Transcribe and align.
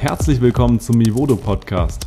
Herzlich 0.00 0.40
willkommen 0.40 0.80
zum 0.80 0.96
Mivodo 0.96 1.36
Podcast. 1.36 2.06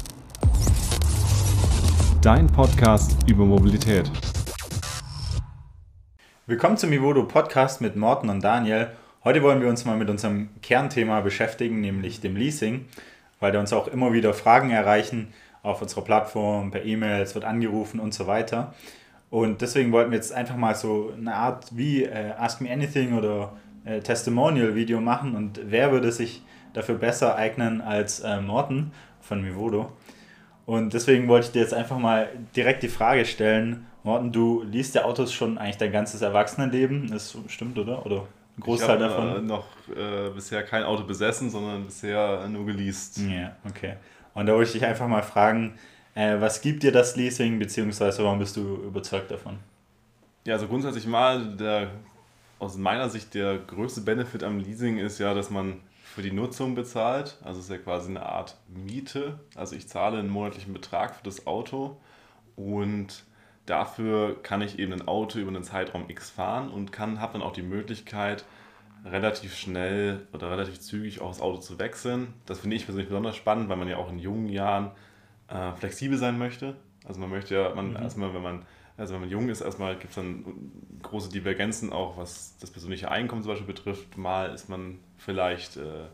Dein 2.24 2.48
Podcast 2.48 3.16
über 3.30 3.46
Mobilität. 3.46 4.10
Willkommen 6.48 6.76
zum 6.76 6.90
Mivodo 6.90 7.24
Podcast 7.26 7.82
mit 7.82 7.96
Morten 7.96 8.30
und 8.30 8.44
Daniel. 8.44 8.88
Heute 9.24 9.44
wollen 9.44 9.62
wir 9.62 9.70
uns 9.70 9.86
mal 9.86 9.96
mit 9.96 10.10
unserem 10.10 10.50
Kernthema 10.64 11.22
beschäftigen, 11.22 11.82
nämlich 11.82 12.20
dem 12.20 12.36
Leasing, 12.36 12.86
weil 13.40 13.52
da 13.52 13.60
uns 13.60 13.72
auch 13.72 13.88
immer 13.88 14.12
wieder 14.12 14.34
Fragen 14.34 14.72
erreichen 14.72 15.28
auf 15.62 15.84
unserer 15.84 16.02
Plattform, 16.04 16.72
per 16.72 16.84
E-Mail, 16.84 17.22
es 17.22 17.36
wird 17.36 17.46
angerufen 17.46 18.00
und 18.00 18.16
so 18.16 18.26
weiter. 18.26 18.74
Und 19.30 19.62
deswegen 19.62 19.92
wollten 19.92 20.10
wir 20.10 20.18
jetzt 20.18 20.34
einfach 20.34 20.58
mal 20.58 20.74
so 20.74 21.14
eine 21.16 21.36
Art 21.36 21.68
wie 21.78 22.06
äh, 22.06 22.32
Ask 22.40 22.60
Me 22.60 22.72
Anything 22.72 23.16
oder 23.16 23.54
äh, 23.86 24.00
Testimonial-Video 24.00 25.00
machen 25.00 25.36
und 25.36 25.60
wer 25.64 25.92
würde 25.92 26.12
sich 26.12 26.42
dafür 26.74 26.96
besser 26.96 27.36
eignen 27.36 27.82
als 27.82 28.20
äh, 28.20 28.42
Morten 28.42 28.92
von 29.22 29.42
Mivodo. 29.42 29.92
Und 30.66 30.94
deswegen 30.94 31.28
wollte 31.28 31.48
ich 31.48 31.52
dir 31.52 31.62
jetzt 31.62 31.74
einfach 31.74 31.98
mal 31.98 32.30
direkt 32.56 32.84
die 32.84 32.90
Frage 32.90 33.26
stellen, 33.26 33.86
Morten, 34.04 34.32
du 34.32 34.64
liest 34.64 34.96
ja 34.96 35.06
Autos 35.06 35.32
schon 35.34 35.58
eigentlich 35.58 35.78
dein 35.78 35.92
ganzes 35.92 36.22
Erwachsenenleben, 36.22 37.10
das 37.10 37.38
stimmt, 37.48 37.78
oder? 37.80 38.06
Oder 38.06 38.28
ein 38.58 38.62
Großteil 38.62 38.98
ich 38.98 39.08
davon? 39.08 39.36
Äh, 39.36 39.42
noch 39.42 39.66
äh, 39.96 40.30
bisher 40.30 40.64
kein 40.64 40.84
Auto 40.84 41.04
besessen, 41.04 41.50
sondern 41.50 41.86
bisher 41.86 42.48
nur 42.50 42.66
geleast. 42.66 43.20
Ja, 43.20 43.56
okay. 43.68 43.96
Und 44.34 44.46
da 44.46 44.54
wollte 44.54 44.68
ich 44.68 44.74
dich 44.74 44.86
einfach 44.86 45.08
mal 45.08 45.24
fragen, 45.24 45.76
äh, 46.16 46.40
was 46.40 46.62
gibt 46.62 46.84
dir 46.84 46.92
das 46.92 47.16
Leasing, 47.16 47.60
beziehungsweise 47.60 48.24
warum 48.24 48.40
bist 48.40 48.58
du 48.58 48.62
überzeugt 48.62 49.32
davon? 49.32 49.58
Ja, 50.46 50.56
also 50.56 50.68
grundsätzlich 50.68 51.08
mal, 51.08 51.56
der, 51.56 51.88
aus 52.60 52.78
meiner 52.78 53.10
Sicht 53.10 53.34
der 53.34 53.58
größte 53.58 54.02
Benefit 54.02 54.44
am 54.44 54.60
Leasing 54.60 54.98
ist 54.98 55.20
ja, 55.20 55.34
dass 55.34 55.50
man 55.50 55.80
für 56.14 56.22
die 56.22 56.32
Nutzung 56.32 56.76
bezahlt. 56.76 57.38
Also 57.44 57.60
es 57.60 57.66
ist 57.66 57.72
ja 57.72 57.78
quasi 57.78 58.10
eine 58.10 58.24
Art 58.24 58.58
Miete. 58.68 59.40
Also 59.56 59.76
ich 59.76 59.88
zahle 59.88 60.20
einen 60.20 60.30
monatlichen 60.30 60.74
Betrag 60.74 61.16
für 61.16 61.24
das 61.24 61.48
Auto 61.48 61.98
und 62.56 63.24
dafür 63.66 64.42
kann 64.44 64.62
ich 64.62 64.78
eben 64.78 64.94
ein 64.94 65.08
Auto 65.08 65.40
über 65.40 65.50
einen 65.50 65.64
Zeitraum 65.64 66.10
X 66.10 66.30
fahren 66.30 66.70
und 66.70 66.92
kann 66.92 67.20
habe 67.20 67.34
dann 67.34 67.42
auch 67.42 67.54
die 67.54 67.64
Möglichkeit, 67.64 68.46
relativ 69.04 69.56
schnell 69.56 70.28
oder 70.34 70.52
relativ 70.52 70.80
zügig 70.80 71.20
auch 71.20 71.30
das 71.30 71.42
Auto 71.42 71.58
zu 71.58 71.80
wechseln. 71.80 72.34
Das 72.46 72.60
finde 72.60 72.76
ich 72.76 72.86
persönlich 72.86 73.10
besonders 73.10 73.36
spannend, 73.36 73.68
weil 73.70 73.78
man 73.78 73.88
ja 73.88 73.98
auch 73.98 74.10
in 74.10 74.20
jungen 74.20 74.50
Jahren 74.50 74.92
äh, 75.48 75.74
flexibel 75.74 76.18
sein 76.18 76.38
möchte. 76.38 76.76
Also 77.06 77.20
man 77.20 77.32
möchte 77.32 77.56
ja, 77.56 77.74
man 77.74 77.90
mhm. 77.90 77.98
erstmal, 77.98 78.34
wenn 78.34 78.44
man 78.44 78.66
also 78.96 79.16
wenn 79.16 79.22
man 79.22 79.30
jung 79.30 79.50
ist, 79.50 79.62
erstmal 79.62 79.96
gibt 79.96 80.10
es 80.10 80.16
dann 80.16 80.72
große 81.02 81.30
Divergenzen 81.30 81.92
auch, 81.92 82.16
was 82.18 82.58
das 82.60 82.70
persönliche 82.70 83.10
Einkommen 83.10 83.42
zum 83.42 83.50
Beispiel 83.50 83.68
betrifft. 83.68 84.18
Mal 84.18 84.54
ist 84.54 84.70
man 84.70 85.00
vielleicht, 85.24 85.78
äh, 85.78 86.06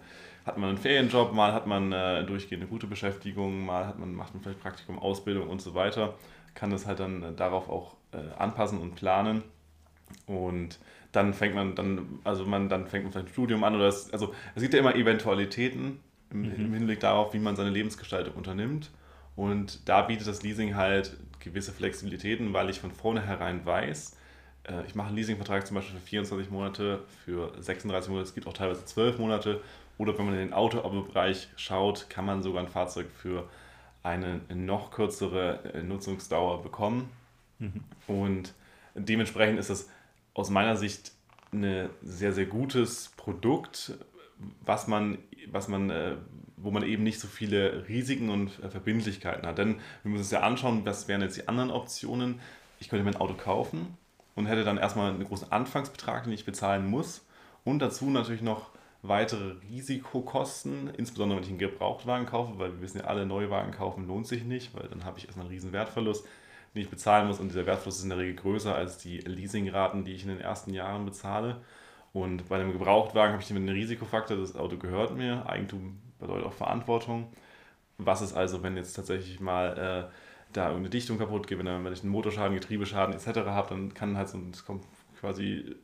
hat 0.45 0.57
man 0.57 0.69
einen 0.69 0.77
Ferienjob, 0.77 1.33
mal 1.33 1.53
hat 1.53 1.67
man 1.67 1.91
äh, 1.91 2.23
durchgehende 2.23 2.67
gute 2.67 2.87
Beschäftigung, 2.87 3.65
mal 3.65 3.85
hat 3.85 3.99
man, 3.99 4.13
macht 4.13 4.33
man 4.33 4.41
vielleicht 4.43 4.61
Praktikum, 4.61 4.99
Ausbildung 4.99 5.49
und 5.49 5.61
so 5.61 5.75
weiter. 5.75 6.15
Kann 6.55 6.71
das 6.71 6.85
halt 6.85 6.99
dann 6.99 7.23
äh, 7.23 7.33
darauf 7.33 7.69
auch 7.69 7.95
äh, 8.11 8.17
anpassen 8.37 8.79
und 8.79 8.95
planen. 8.95 9.43
Und 10.25 10.79
dann 11.11 11.33
fängt 11.33 11.55
man 11.55 11.75
dann, 11.75 12.19
also 12.23 12.45
man, 12.45 12.69
dann 12.69 12.87
fängt 12.87 13.03
man 13.03 13.13
vielleicht 13.13 13.27
ein 13.27 13.33
Studium 13.33 13.63
an 13.63 13.75
oder 13.75 13.87
es, 13.87 14.11
also 14.11 14.33
es 14.55 14.61
gibt 14.61 14.73
ja 14.73 14.79
immer 14.79 14.95
Eventualitäten 14.95 15.99
im, 16.31 16.41
mhm. 16.41 16.55
im 16.55 16.73
Hinblick 16.73 16.99
darauf, 16.99 17.33
wie 17.33 17.39
man 17.39 17.55
seine 17.55 17.69
Lebensgestaltung 17.69 18.35
unternimmt. 18.35 18.91
Und 19.35 19.87
da 19.87 20.01
bietet 20.01 20.27
das 20.27 20.43
Leasing 20.43 20.75
halt 20.75 21.17
gewisse 21.39 21.71
Flexibilitäten, 21.71 22.53
weil 22.53 22.69
ich 22.69 22.79
von 22.79 22.91
vornherein 22.91 23.65
weiß, 23.65 24.17
äh, 24.69 24.85
ich 24.85 24.95
mache 24.95 25.07
einen 25.07 25.17
Leasingvertrag 25.17 25.65
zum 25.65 25.75
Beispiel 25.75 25.99
für 25.99 26.05
24 26.05 26.51
Monate, 26.51 27.01
für 27.25 27.51
36 27.59 28.09
Monate, 28.09 28.27
es 28.27 28.35
gibt 28.35 28.47
auch 28.47 28.53
teilweise 28.53 28.85
12 28.85 29.17
Monate. 29.19 29.61
Oder 29.97 30.17
wenn 30.17 30.25
man 30.25 30.35
in 30.35 30.39
den 30.39 30.53
Auto-Bereich 30.53 31.49
schaut, 31.57 32.09
kann 32.09 32.25
man 32.25 32.41
sogar 32.41 32.63
ein 32.63 32.69
Fahrzeug 32.69 33.07
für 33.11 33.49
eine 34.01 34.39
noch 34.53 34.91
kürzere 34.91 35.73
äh, 35.73 35.83
Nutzungsdauer 35.83 36.63
bekommen. 36.63 37.09
Mhm. 37.59 37.83
Und 38.07 38.53
dementsprechend 38.95 39.59
ist 39.59 39.69
es 39.69 39.89
aus 40.33 40.49
meiner 40.49 40.77
Sicht 40.77 41.11
ein 41.51 41.89
sehr, 42.01 42.31
sehr 42.31 42.45
gutes 42.45 43.11
Produkt, 43.17 43.93
was 44.61 44.87
man, 44.87 45.17
was 45.47 45.67
man 45.67 45.89
äh, 45.89 46.15
wo 46.61 46.71
man 46.71 46.83
eben 46.83 47.03
nicht 47.03 47.21
so 47.21 47.27
viele 47.29 47.87
Risiken 47.87 48.29
und 48.29 48.51
Verbindlichkeiten 48.51 49.47
hat. 49.47 49.57
Denn 49.57 49.79
wir 50.03 50.11
müssen 50.11 50.23
uns 50.23 50.31
ja 50.31 50.41
anschauen, 50.41 50.85
was 50.85 51.07
wären 51.07 51.21
jetzt 51.21 51.37
die 51.37 51.47
anderen 51.47 51.71
Optionen. 51.71 52.41
Ich 52.81 52.89
könnte 52.89 53.05
mir 53.05 53.11
ein 53.11 53.21
Auto 53.21 53.33
kaufen 53.33 53.97
und 54.39 54.45
hätte 54.45 54.63
dann 54.63 54.77
erstmal 54.77 55.11
einen 55.11 55.25
großen 55.25 55.51
Anfangsbetrag, 55.51 56.23
den 56.23 56.31
ich 56.31 56.45
bezahlen 56.45 56.87
muss. 56.89 57.25
Und 57.65 57.79
dazu 57.79 58.09
natürlich 58.09 58.41
noch 58.41 58.69
weitere 59.01 59.55
Risikokosten, 59.69 60.93
insbesondere 60.97 61.37
wenn 61.37 61.43
ich 61.43 61.49
einen 61.49 61.59
Gebrauchtwagen 61.59 62.25
kaufe, 62.25 62.57
weil 62.57 62.71
wir 62.71 62.81
wissen 62.81 62.99
ja 62.99 63.03
alle, 63.03 63.25
Neuwagen 63.25 63.71
kaufen 63.71 64.07
lohnt 64.07 64.27
sich 64.27 64.45
nicht, 64.45 64.73
weil 64.73 64.87
dann 64.87 65.03
habe 65.03 65.17
ich 65.17 65.25
erstmal 65.25 65.45
einen 65.45 65.53
riesen 65.53 65.73
Wertverlust, 65.73 66.25
den 66.73 66.81
ich 66.81 66.89
bezahlen 66.89 67.27
muss 67.27 67.41
und 67.41 67.49
dieser 67.49 67.65
Wertverlust 67.65 67.97
ist 67.97 68.03
in 68.05 68.11
der 68.11 68.17
Regel 68.17 68.35
größer 68.35 68.73
als 68.73 68.97
die 68.97 69.17
Leasingraten, 69.17 70.05
die 70.05 70.13
ich 70.13 70.23
in 70.23 70.29
den 70.29 70.39
ersten 70.39 70.73
Jahren 70.73 71.03
bezahle. 71.03 71.57
Und 72.13 72.47
bei 72.47 72.55
einem 72.55 72.71
Gebrauchtwagen 72.71 73.33
habe 73.33 73.43
ich 73.43 73.49
den 73.49 73.67
Risikofaktor, 73.67 74.37
das 74.37 74.55
Auto 74.55 74.77
gehört 74.77 75.17
mir, 75.17 75.49
Eigentum 75.49 75.99
bedeutet 76.17 76.45
auch 76.45 76.53
Verantwortung. 76.53 77.27
Was 77.97 78.21
ist 78.21 78.37
also, 78.37 78.63
wenn 78.63 78.77
jetzt 78.77 78.93
tatsächlich 78.93 79.41
mal 79.41 80.09
äh, 80.09 80.28
da 80.53 80.67
irgendeine 80.67 80.89
Dichtung 80.89 81.17
kaputt 81.17 81.47
geht, 81.47 81.59
wenn, 81.59 81.65
wenn 81.83 81.93
ich 81.93 82.01
einen 82.01 82.11
Motorschaden, 82.11 82.55
Getriebeschaden 82.55 83.13
etc. 83.13 83.39
habe, 83.47 83.69
dann 83.69 83.93
kann 83.93 84.17
halt 84.17 84.29
so 84.29 84.37
ein, 84.37 84.51
kommt 84.65 84.85
quasi 85.19 85.75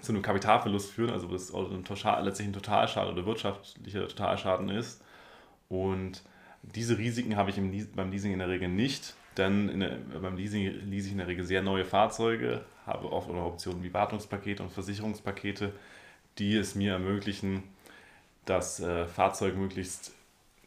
zu 0.00 0.12
einem 0.12 0.22
Kapitalverlust 0.22 0.90
führen, 0.90 1.10
also 1.10 1.28
das 1.28 1.54
ein 1.54 1.84
total, 1.84 2.24
letztlich 2.24 2.48
ein 2.48 2.52
Totalschaden 2.52 3.12
oder 3.12 3.26
wirtschaftlicher 3.26 4.08
Totalschaden 4.08 4.70
ist. 4.70 5.02
Und 5.68 6.22
diese 6.62 6.98
Risiken 6.98 7.36
habe 7.36 7.50
ich 7.50 7.58
im, 7.58 7.72
beim 7.94 8.10
Leasing 8.10 8.32
in 8.32 8.38
der 8.38 8.48
Regel 8.48 8.68
nicht, 8.68 9.14
denn 9.36 9.80
der, 9.80 9.98
beim 10.20 10.36
Leasing 10.36 10.64
lease 10.88 11.06
ich 11.06 11.12
in 11.12 11.18
der 11.18 11.28
Regel 11.28 11.44
sehr 11.44 11.62
neue 11.62 11.84
Fahrzeuge, 11.84 12.64
habe 12.86 13.12
oft 13.12 13.30
auch 13.30 13.46
Optionen 13.46 13.82
wie 13.82 13.92
Wartungspakete 13.92 14.62
und 14.62 14.72
Versicherungspakete, 14.72 15.72
die 16.38 16.56
es 16.56 16.74
mir 16.74 16.92
ermöglichen, 16.92 17.62
das 18.44 18.80
äh, 18.80 19.06
Fahrzeug 19.06 19.56
möglichst 19.56 20.12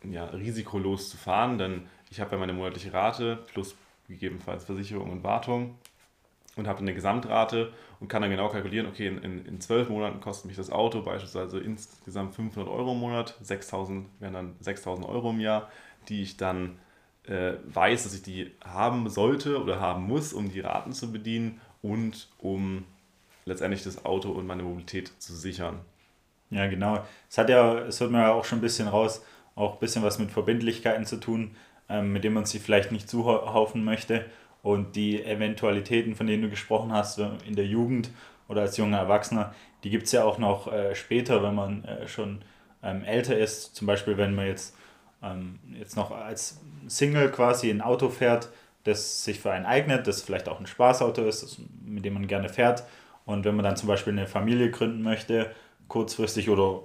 ja, 0.03 0.25
risikolos 0.25 1.09
zu 1.09 1.17
fahren, 1.17 1.57
denn 1.57 1.87
ich 2.13 2.21
habe 2.21 2.31
ja 2.31 2.37
meine 2.37 2.53
monatliche 2.53 2.93
Rate 2.93 3.39
plus 3.51 3.75
gegebenenfalls 4.07 4.65
Versicherung 4.65 5.09
und 5.09 5.23
Wartung 5.23 5.79
und 6.55 6.67
habe 6.67 6.79
eine 6.79 6.93
Gesamtrate 6.93 7.73
und 7.99 8.07
kann 8.07 8.21
dann 8.21 8.29
genau 8.29 8.49
kalkulieren, 8.49 8.85
okay, 8.85 9.07
in, 9.07 9.45
in, 9.45 9.59
12 9.59 9.89
Monaten 9.89 10.21
kostet 10.21 10.45
mich 10.45 10.55
das 10.55 10.71
Auto 10.71 11.01
beispielsweise 11.01 11.59
insgesamt 11.59 12.35
500 12.35 12.71
Euro 12.71 12.91
im 12.91 12.99
Monat, 12.99 13.35
6000 13.41 14.05
wären 14.19 14.33
dann 14.33 14.55
6000 14.59 15.07
Euro 15.07 15.31
im 15.31 15.39
Jahr, 15.39 15.71
die 16.07 16.21
ich 16.21 16.37
dann 16.37 16.77
äh, 17.25 17.53
weiß, 17.65 18.03
dass 18.03 18.13
ich 18.13 18.21
die 18.21 18.51
haben 18.63 19.09
sollte 19.09 19.59
oder 19.59 19.79
haben 19.79 20.03
muss, 20.03 20.33
um 20.33 20.51
die 20.51 20.59
Raten 20.59 20.93
zu 20.93 21.11
bedienen 21.11 21.61
und 21.81 22.29
um 22.37 22.85
letztendlich 23.45 23.83
das 23.83 24.05
Auto 24.05 24.29
und 24.29 24.45
meine 24.45 24.61
Mobilität 24.61 25.11
zu 25.17 25.33
sichern. 25.33 25.79
Ja, 26.51 26.67
genau. 26.67 27.03
Es 27.27 27.39
hat 27.39 27.49
ja, 27.49 27.79
es 27.79 27.99
hört 27.99 28.11
man 28.11 28.21
ja 28.21 28.33
auch 28.33 28.45
schon 28.45 28.59
ein 28.59 28.61
bisschen 28.61 28.87
raus, 28.87 29.25
auch 29.55 29.73
ein 29.73 29.79
bisschen 29.79 30.03
was 30.03 30.19
mit 30.19 30.29
Verbindlichkeiten 30.29 31.07
zu 31.07 31.19
tun, 31.19 31.55
mit 32.01 32.23
denen 32.23 32.35
man 32.35 32.45
sich 32.45 32.61
vielleicht 32.61 32.91
nicht 32.91 33.09
zuhaufen 33.09 33.83
möchte. 33.83 34.25
Und 34.61 34.95
die 34.95 35.23
Eventualitäten, 35.23 36.15
von 36.15 36.27
denen 36.27 36.43
du 36.43 36.49
gesprochen 36.49 36.93
hast, 36.93 37.19
in 37.19 37.55
der 37.55 37.65
Jugend 37.65 38.09
oder 38.47 38.61
als 38.61 38.77
junger 38.77 38.97
Erwachsener, 38.97 39.53
die 39.83 39.89
gibt 39.89 40.05
es 40.05 40.13
ja 40.13 40.23
auch 40.23 40.37
noch 40.37 40.71
äh, 40.71 40.95
später, 40.95 41.43
wenn 41.43 41.55
man 41.55 41.83
äh, 41.83 42.07
schon 42.07 42.41
ähm, 42.81 43.03
älter 43.03 43.37
ist. 43.37 43.75
Zum 43.75 43.87
Beispiel, 43.87 44.17
wenn 44.17 44.35
man 44.35 44.47
jetzt, 44.47 44.77
ähm, 45.21 45.59
jetzt 45.77 45.97
noch 45.97 46.11
als 46.11 46.61
Single 46.87 47.29
quasi 47.29 47.69
ein 47.69 47.81
Auto 47.81 48.09
fährt, 48.09 48.49
das 48.85 49.23
sich 49.25 49.39
für 49.39 49.51
einen 49.51 49.65
eignet, 49.65 50.07
das 50.07 50.21
vielleicht 50.21 50.47
auch 50.47 50.59
ein 50.59 50.67
Spaßauto 50.67 51.23
ist, 51.25 51.43
das, 51.43 51.57
mit 51.85 52.05
dem 52.05 52.13
man 52.13 52.27
gerne 52.27 52.47
fährt. 52.47 52.83
Und 53.25 53.43
wenn 53.45 53.55
man 53.55 53.63
dann 53.63 53.77
zum 53.77 53.87
Beispiel 53.87 54.13
eine 54.13 54.27
Familie 54.27 54.71
gründen 54.71 55.01
möchte 55.01 55.51
kurzfristig 55.87 56.49
oder 56.49 56.81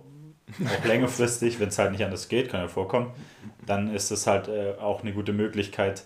auch 0.64 0.84
längerfristig, 0.84 1.61
wenn 1.61 1.69
es 1.69 1.78
halt 1.78 1.93
nicht 1.93 2.05
anders 2.05 2.28
geht, 2.28 2.50
kann 2.50 2.61
ja 2.61 2.69
vorkommen, 2.69 3.11
dann 3.67 3.94
ist 3.94 4.11
es 4.11 4.26
halt 4.26 4.49
äh, 4.49 4.75
auch 4.81 5.02
eine 5.02 5.12
gute 5.12 5.32
Möglichkeit, 5.32 6.05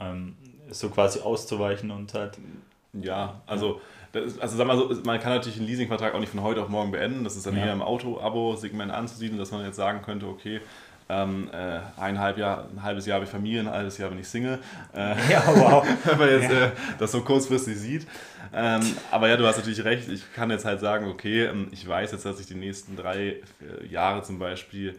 ähm, 0.00 0.36
so 0.70 0.88
quasi 0.88 1.20
auszuweichen 1.20 1.90
und 1.90 2.14
halt. 2.14 2.38
Ja, 2.94 3.40
also, 3.46 3.80
ist, 4.12 4.40
also 4.40 4.56
sag 4.56 4.66
mal 4.66 4.76
so, 4.76 4.90
man 5.04 5.18
kann 5.18 5.32
natürlich 5.32 5.58
einen 5.58 5.66
Leasingvertrag 5.66 6.14
auch 6.14 6.20
nicht 6.20 6.30
von 6.30 6.42
heute 6.42 6.62
auf 6.62 6.68
morgen 6.68 6.90
beenden. 6.90 7.24
Das 7.24 7.36
ist 7.36 7.46
dann 7.46 7.56
ja. 7.56 7.66
eher 7.66 7.72
im 7.72 7.82
Auto-Abo-Segment 7.82 8.92
anzusiedeln, 8.92 9.38
dass 9.38 9.50
man 9.50 9.64
jetzt 9.64 9.76
sagen 9.76 10.02
könnte, 10.02 10.26
okay, 10.26 10.60
ähm, 11.08 11.48
äh, 11.52 11.80
ein, 12.00 12.18
halb 12.18 12.38
Jahr, 12.38 12.68
ein 12.74 12.82
halbes 12.82 13.06
Jahr 13.06 13.18
bin 13.18 13.26
ich 13.26 13.30
Familie, 13.30 13.60
ein 13.60 13.70
halbes 13.70 13.98
Jahr 13.98 14.08
bin 14.08 14.18
ich 14.18 14.28
Single. 14.28 14.58
Äh, 14.94 15.14
ja, 15.30 15.42
wow. 15.46 15.86
wenn 16.04 16.18
man 16.18 16.28
jetzt 16.28 16.50
ja. 16.50 16.66
äh, 16.66 16.70
das 16.98 17.12
so 17.12 17.20
kurzfristig 17.22 17.76
sieht. 17.76 18.06
Ähm, 18.54 18.82
aber 19.10 19.28
ja, 19.28 19.36
du 19.36 19.46
hast 19.46 19.56
natürlich 19.56 19.84
recht. 19.84 20.08
Ich 20.08 20.32
kann 20.34 20.50
jetzt 20.50 20.64
halt 20.64 20.80
sagen, 20.80 21.06
okay, 21.06 21.46
ähm, 21.46 21.68
ich 21.70 21.86
weiß 21.86 22.12
jetzt, 22.12 22.26
dass 22.26 22.40
ich 22.40 22.46
die 22.46 22.54
nächsten 22.54 22.96
drei 22.96 23.36
äh, 23.60 23.86
Jahre 23.88 24.22
zum 24.22 24.38
Beispiel 24.38 24.98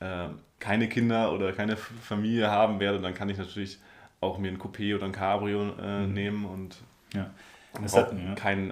äh, 0.00 0.26
keine 0.58 0.88
Kinder 0.88 1.32
oder 1.32 1.52
keine 1.52 1.76
Familie 1.76 2.50
haben 2.50 2.80
werde. 2.80 3.00
Dann 3.00 3.14
kann 3.14 3.28
ich 3.28 3.38
natürlich 3.38 3.78
auch 4.20 4.38
mir 4.38 4.48
ein 4.48 4.58
Coupé 4.58 4.94
oder 4.94 5.06
ein 5.06 5.12
Cabrio 5.12 5.72
äh, 5.80 6.06
mhm. 6.06 6.12
nehmen 6.12 6.44
und 6.44 6.76
ja. 7.14 7.30
brauche 7.72 8.14
ja. 8.14 8.34
kein 8.34 8.70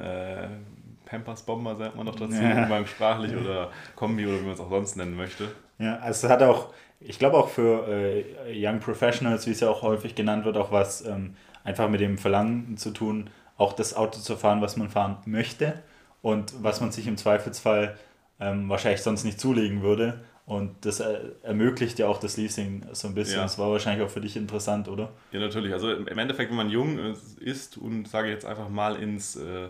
Pampers-Bomber, 1.09 1.77
sagt 1.77 1.97
man 1.97 2.07
noch 2.07 2.17
dazu, 2.17 2.35
ja. 2.35 2.63
umgangssprachlich 2.65 3.35
oder 3.35 3.71
Kombi 3.97 4.27
oder 4.27 4.41
wie 4.41 4.45
man 4.45 4.53
es 4.53 4.61
auch 4.61 4.71
sonst 4.71 4.97
nennen 4.97 5.17
möchte. 5.17 5.49
Ja, 5.79 5.97
also 5.99 6.27
es 6.27 6.31
hat 6.31 6.43
auch, 6.43 6.73
ich 7.01 7.19
glaube 7.19 7.39
auch 7.39 7.49
für 7.49 7.89
äh, 7.89 8.25
Young 8.53 8.81
Professionals, 8.81 9.47
wie 9.47 9.53
es 9.53 9.61
ja 9.61 9.71
auch 9.71 9.83
häufig 9.83 10.15
genannt 10.15 10.45
wird, 10.45 10.57
auch 10.57 10.71
was 10.71 11.05
ähm, 11.07 11.35
einfach 11.65 11.89
mit 11.89 12.01
dem 12.01 12.19
Verlangen 12.19 12.77
zu 12.77 12.91
tun, 12.91 13.31
auch 13.59 13.75
das 13.75 13.95
Auto 13.95 14.19
zu 14.21 14.37
fahren, 14.37 14.63
was 14.63 14.77
man 14.77 14.89
fahren 14.89 15.19
möchte 15.27 15.83
und 16.23 16.55
was 16.63 16.81
man 16.81 16.91
sich 16.93 17.07
im 17.07 17.19
Zweifelsfall 17.19 17.99
ähm, 18.41 18.69
wahrscheinlich 18.69 19.03
sonst 19.03 19.25
nicht 19.25 19.39
zulegen 19.39 19.83
würde. 19.83 20.21
Und 20.47 20.87
das 20.87 21.01
ermöglicht 21.43 21.99
ja 21.99 22.09
auch 22.09 22.19
das 22.19 22.39
Leasing 22.39 22.87
so 22.93 23.09
ein 23.09 23.15
bisschen. 23.15 23.37
Ja. 23.37 23.43
Das 23.43 23.59
war 23.59 23.71
wahrscheinlich 23.71 24.07
auch 24.07 24.11
für 24.11 24.23
dich 24.23 24.35
interessant, 24.35 24.89
oder? 24.89 25.11
Ja, 25.31 25.41
natürlich. 25.41 25.75
Also 25.75 25.93
im 25.93 26.19
Endeffekt, 26.19 26.51
wenn 26.51 26.57
man 26.57 26.71
jung 26.71 26.99
ist 27.39 27.77
und 27.77 28.09
sage 28.09 28.29
ich 28.29 28.35
jetzt 28.35 28.47
einfach 28.47 28.71
mal 28.71 28.97
ins 28.97 29.37
äh, 29.37 29.69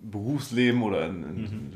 Berufsleben 0.00 0.82
oder 0.82 1.06
in, 1.06 1.20
mhm. 1.20 1.72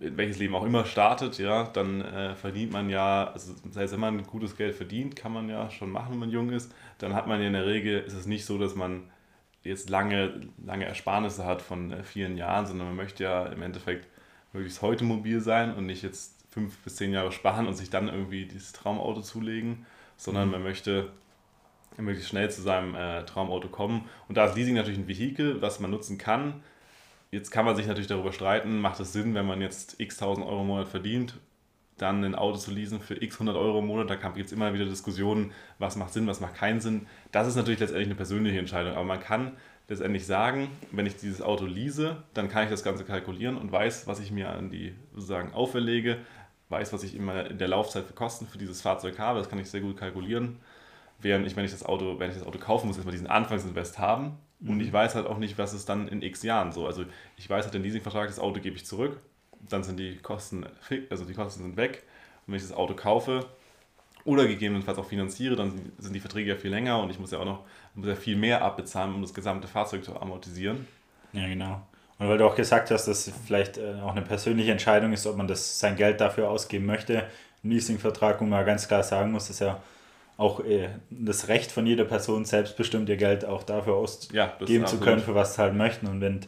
in, 0.00 0.16
welches 0.16 0.38
Leben 0.38 0.54
auch 0.54 0.64
immer 0.64 0.84
startet, 0.84 1.38
ja, 1.38 1.64
dann 1.64 2.02
äh, 2.02 2.36
verdient 2.36 2.70
man 2.70 2.88
ja, 2.88 3.32
also 3.32 3.52
das 3.64 3.76
heißt, 3.76 3.92
wenn 3.94 4.00
man 4.00 4.22
gutes 4.24 4.56
Geld 4.56 4.76
verdient, 4.76 5.16
kann 5.16 5.32
man 5.32 5.48
ja 5.48 5.68
schon 5.70 5.90
machen, 5.90 6.12
wenn 6.12 6.20
man 6.20 6.30
jung 6.30 6.50
ist, 6.50 6.72
dann 6.98 7.14
hat 7.14 7.26
man 7.26 7.40
ja 7.40 7.48
in 7.48 7.54
der 7.54 7.66
Regel, 7.66 7.98
ist 8.00 8.14
es 8.14 8.26
nicht 8.26 8.44
so, 8.44 8.58
dass 8.58 8.76
man 8.76 9.02
jetzt 9.64 9.90
lange, 9.90 10.40
lange 10.64 10.86
Ersparnisse 10.86 11.44
hat 11.44 11.62
von 11.62 11.92
äh, 11.92 12.02
vielen 12.02 12.36
Jahren, 12.36 12.66
sondern 12.66 12.88
man 12.88 12.96
möchte 12.96 13.24
ja 13.24 13.46
im 13.46 13.62
Endeffekt 13.62 14.08
möglichst 14.52 14.82
heute 14.82 15.04
mobil 15.04 15.40
sein 15.40 15.74
und 15.74 15.86
nicht 15.86 16.02
jetzt 16.02 16.34
fünf 16.50 16.76
bis 16.78 16.96
zehn 16.96 17.12
Jahre 17.12 17.32
sparen 17.32 17.66
und 17.66 17.74
sich 17.74 17.90
dann 17.90 18.08
irgendwie 18.08 18.44
dieses 18.44 18.72
Traumauto 18.72 19.22
zulegen, 19.22 19.86
sondern 20.16 20.46
mhm. 20.46 20.52
man 20.52 20.62
möchte 20.62 21.10
möglichst 21.96 22.30
schnell 22.30 22.50
zu 22.50 22.62
seinem 22.62 22.94
äh, 22.94 23.24
Traumauto 23.24 23.68
kommen. 23.68 24.08
Und 24.28 24.36
da 24.36 24.46
ist 24.46 24.56
Leasing 24.56 24.74
natürlich 24.74 24.98
ein 24.98 25.08
Vehikel, 25.08 25.60
was 25.60 25.80
man 25.80 25.90
nutzen 25.90 26.18
kann. 26.18 26.62
Jetzt 27.30 27.50
kann 27.50 27.64
man 27.64 27.76
sich 27.76 27.86
natürlich 27.86 28.08
darüber 28.08 28.32
streiten, 28.32 28.80
macht 28.80 29.00
es 29.00 29.12
Sinn, 29.12 29.34
wenn 29.34 29.46
man 29.46 29.60
jetzt 29.60 29.98
x 30.00 30.18
tausend 30.18 30.46
Euro 30.46 30.62
im 30.62 30.66
Monat 30.66 30.88
verdient, 30.88 31.38
dann 32.02 32.24
ein 32.24 32.34
Auto 32.34 32.58
zu 32.58 32.70
leasen 32.70 33.00
für 33.00 33.14
x 33.22 33.36
100 33.36 33.56
Euro 33.56 33.78
im 33.78 33.86
Monat. 33.86 34.10
Da 34.10 34.16
gibt 34.16 34.46
es 34.46 34.52
immer 34.52 34.74
wieder 34.74 34.84
Diskussionen, 34.84 35.52
was 35.78 35.96
macht 35.96 36.12
Sinn, 36.12 36.26
was 36.26 36.40
macht 36.40 36.54
keinen 36.54 36.80
Sinn. 36.80 37.06
Das 37.30 37.46
ist 37.46 37.56
natürlich 37.56 37.80
letztendlich 37.80 38.08
eine 38.08 38.16
persönliche 38.16 38.58
Entscheidung, 38.58 38.92
aber 38.94 39.04
man 39.04 39.20
kann 39.20 39.52
letztendlich 39.88 40.26
sagen, 40.26 40.68
wenn 40.90 41.06
ich 41.06 41.16
dieses 41.16 41.40
Auto 41.42 41.64
lease, 41.64 42.22
dann 42.34 42.48
kann 42.48 42.64
ich 42.64 42.70
das 42.70 42.82
Ganze 42.82 43.04
kalkulieren 43.04 43.56
und 43.56 43.70
weiß, 43.70 44.06
was 44.06 44.20
ich 44.20 44.30
mir 44.30 44.50
an 44.50 44.70
die 44.70 44.94
sozusagen 45.12 45.54
auferlege, 45.54 46.18
weiß, 46.68 46.92
was 46.92 47.02
ich 47.04 47.14
immer 47.14 47.46
in 47.50 47.58
der 47.58 47.68
Laufzeit 47.68 48.04
für 48.04 48.14
Kosten 48.14 48.46
für 48.46 48.58
dieses 48.58 48.82
Fahrzeug 48.82 49.18
habe. 49.18 49.38
Das 49.38 49.48
kann 49.48 49.58
ich 49.58 49.70
sehr 49.70 49.80
gut 49.80 49.96
kalkulieren. 49.96 50.58
Während 51.20 51.46
ich, 51.46 51.54
wenn 51.54 51.64
ich 51.64 51.70
das 51.70 51.84
Auto, 51.84 52.18
wenn 52.18 52.30
ich 52.30 52.36
das 52.36 52.46
Auto 52.46 52.58
kaufen 52.58 52.88
muss, 52.88 52.96
erstmal 52.96 53.12
diesen 53.12 53.28
Anfangsinvest 53.28 53.98
haben. 53.98 54.38
Und 54.60 54.76
mhm. 54.76 54.80
ich 54.80 54.92
weiß 54.92 55.14
halt 55.14 55.26
auch 55.26 55.38
nicht, 55.38 55.58
was 55.58 55.72
es 55.72 55.84
dann 55.84 56.08
in 56.08 56.22
x 56.22 56.42
Jahren 56.42 56.72
so. 56.72 56.86
Also 56.86 57.04
ich 57.36 57.48
weiß 57.48 57.64
halt 57.64 57.74
den 57.74 57.82
Leasingvertrag, 57.82 58.26
das 58.28 58.40
Auto 58.40 58.60
gebe 58.60 58.76
ich 58.76 58.86
zurück, 58.86 59.20
dann 59.68 59.82
sind 59.84 59.98
die 59.98 60.16
Kosten, 60.16 60.66
also 61.10 61.24
die 61.24 61.34
Kosten 61.34 61.62
sind 61.62 61.76
weg. 61.76 62.02
Und 62.46 62.52
wenn 62.52 62.56
ich 62.60 62.66
das 62.66 62.72
Auto 62.72 62.94
kaufe 62.94 63.46
oder 64.24 64.46
gegebenenfalls 64.46 64.98
auch 64.98 65.06
finanziere, 65.06 65.56
dann 65.56 65.92
sind 65.98 66.12
die 66.12 66.20
Verträge 66.20 66.50
ja 66.50 66.56
viel 66.56 66.70
länger 66.70 67.00
und 67.00 67.10
ich 67.10 67.18
muss 67.18 67.30
ja 67.30 67.38
auch 67.38 67.44
noch 67.44 67.64
muss 67.94 68.08
ja 68.08 68.14
viel 68.14 68.36
mehr 68.36 68.62
abbezahlen, 68.62 69.14
um 69.14 69.22
das 69.22 69.34
gesamte 69.34 69.68
Fahrzeug 69.68 70.04
zu 70.04 70.18
amortisieren. 70.18 70.86
Ja, 71.32 71.46
genau. 71.46 71.82
Und 72.18 72.28
weil 72.28 72.38
du 72.38 72.46
auch 72.46 72.54
gesagt 72.54 72.90
hast, 72.90 73.08
dass 73.08 73.26
es 73.26 73.34
vielleicht 73.46 73.78
äh, 73.78 73.94
auch 74.02 74.12
eine 74.12 74.22
persönliche 74.22 74.70
Entscheidung 74.70 75.12
ist, 75.12 75.26
ob 75.26 75.36
man 75.36 75.48
das 75.48 75.80
sein 75.80 75.96
Geld 75.96 76.20
dafür 76.20 76.48
ausgeben 76.48 76.86
möchte. 76.86 77.24
Ein 77.64 77.70
Leasingvertrag, 77.70 78.40
wo 78.40 78.44
man 78.44 78.64
ganz 78.64 78.86
klar 78.86 79.02
sagen 79.02 79.32
muss, 79.32 79.50
ist 79.50 79.60
ja 79.60 79.82
auch 80.36 80.64
äh, 80.64 80.88
das 81.10 81.48
Recht 81.48 81.72
von 81.72 81.86
jeder 81.86 82.04
Person 82.04 82.44
selbstbestimmt 82.44 83.08
ihr 83.08 83.16
Geld 83.16 83.44
auch 83.44 83.62
dafür 83.62 83.94
ausgeben 83.94 84.34
ja, 84.34 84.86
zu 84.86 84.98
können, 84.98 85.20
für 85.20 85.34
was 85.34 85.54
sie 85.54 85.62
halt 85.62 85.74
möchten. 85.74 86.06
Und 86.06 86.20
wenn, 86.20 86.40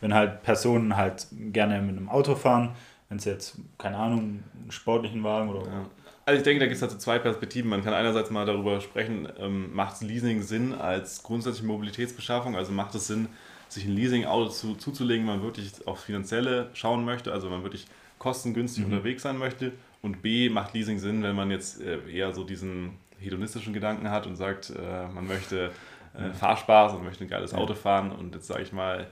wenn 0.00 0.14
halt 0.14 0.42
Personen 0.42 0.96
halt 0.96 1.26
gerne 1.30 1.80
mit 1.82 1.96
einem 1.96 2.08
Auto 2.08 2.34
fahren, 2.34 2.74
wenn 3.08 3.18
es 3.18 3.24
jetzt, 3.24 3.58
keine 3.78 3.96
Ahnung, 3.96 4.18
einen 4.18 4.70
sportlichen 4.70 5.22
Wagen 5.24 5.50
oder. 5.50 5.66
Ja. 5.66 5.86
Also 6.26 6.38
ich 6.38 6.44
denke, 6.44 6.60
da 6.60 6.66
gibt 6.66 6.76
es 6.76 6.82
also 6.82 6.96
zwei 6.96 7.18
Perspektiven. 7.18 7.68
Man 7.68 7.82
kann 7.82 7.92
einerseits 7.92 8.30
mal 8.30 8.46
darüber 8.46 8.80
sprechen, 8.80 9.28
ähm, 9.38 9.74
macht 9.74 10.00
Leasing 10.00 10.42
Sinn 10.42 10.74
als 10.74 11.22
grundsätzliche 11.22 11.66
Mobilitätsbeschaffung? 11.66 12.56
Also 12.56 12.72
macht 12.72 12.94
es 12.94 13.08
Sinn, 13.08 13.28
sich 13.68 13.84
ein 13.84 13.94
Leasing-Auto 13.94 14.50
zu, 14.50 14.74
zuzulegen, 14.74 15.26
wenn 15.26 15.36
man 15.36 15.42
wirklich 15.42 15.72
aufs 15.86 16.04
Finanzielle 16.04 16.70
schauen 16.72 17.04
möchte, 17.04 17.32
also 17.32 17.46
wenn 17.46 17.54
man 17.54 17.62
wirklich 17.64 17.86
kostengünstig 18.18 18.86
mhm. 18.86 18.92
unterwegs 18.92 19.22
sein 19.22 19.38
möchte. 19.38 19.72
Und 20.02 20.22
B, 20.22 20.48
macht 20.48 20.74
Leasing 20.74 20.98
Sinn, 20.98 21.22
wenn 21.22 21.34
man 21.34 21.50
jetzt 21.50 21.80
äh, 21.80 21.98
eher 22.10 22.32
so 22.32 22.44
diesen 22.44 22.92
hedonistischen 23.18 23.72
Gedanken 23.72 24.10
hat 24.10 24.26
und 24.26 24.36
sagt, 24.36 24.70
äh, 24.70 25.08
man 25.08 25.26
möchte 25.26 25.70
äh, 26.14 26.32
Fahrspaß 26.32 26.94
und 26.94 27.04
möchte 27.04 27.24
ein 27.24 27.30
geiles 27.30 27.54
Auto 27.54 27.74
fahren 27.74 28.10
und 28.12 28.34
jetzt 28.34 28.46
sage 28.46 28.62
ich 28.62 28.72
mal, 28.72 29.06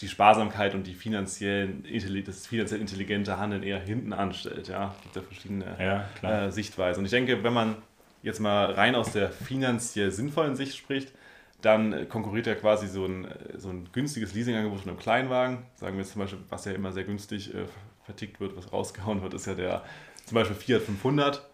die 0.00 0.08
Sparsamkeit 0.08 0.74
und 0.74 0.86
die 0.86 0.94
finanziellen, 0.94 1.84
das 2.24 2.46
finanziell 2.46 2.80
intelligente 2.80 3.38
Handeln 3.38 3.62
eher 3.62 3.80
hinten 3.80 4.12
anstellt. 4.12 4.68
Ja, 4.68 4.94
es 4.96 5.02
gibt 5.02 5.16
ja 5.16 5.22
verschiedene 5.22 5.76
ja, 6.22 6.46
äh, 6.46 6.50
Sichtweisen. 6.50 7.00
Und 7.00 7.04
ich 7.04 7.10
denke, 7.10 7.42
wenn 7.42 7.52
man 7.52 7.76
jetzt 8.22 8.40
mal 8.40 8.72
rein 8.72 8.94
aus 8.94 9.12
der 9.12 9.30
finanziell 9.30 10.10
sinnvollen 10.10 10.56
Sicht 10.56 10.76
spricht, 10.76 11.12
dann 11.60 12.08
konkurriert 12.08 12.46
ja 12.46 12.54
quasi 12.54 12.88
so 12.88 13.04
ein, 13.04 13.28
so 13.56 13.68
ein 13.68 13.88
günstiges 13.92 14.34
Leasingangebot 14.34 14.80
von 14.80 14.90
einem 14.90 14.98
Kleinwagen. 14.98 15.58
Sagen 15.74 15.96
wir 15.96 16.02
jetzt 16.02 16.12
zum 16.12 16.22
Beispiel, 16.22 16.38
was 16.48 16.64
ja 16.64 16.72
immer 16.72 16.92
sehr 16.92 17.04
günstig 17.04 17.54
äh, 17.54 17.66
vertickt 18.04 18.40
wird, 18.40 18.56
was 18.56 18.72
rausgehauen 18.72 19.22
wird, 19.22 19.34
ist 19.34 19.46
ja 19.46 19.54
der 19.54 19.82
zum 20.24 20.36
Beispiel 20.36 20.56
Fiat 20.56 20.82
500. 20.82 21.46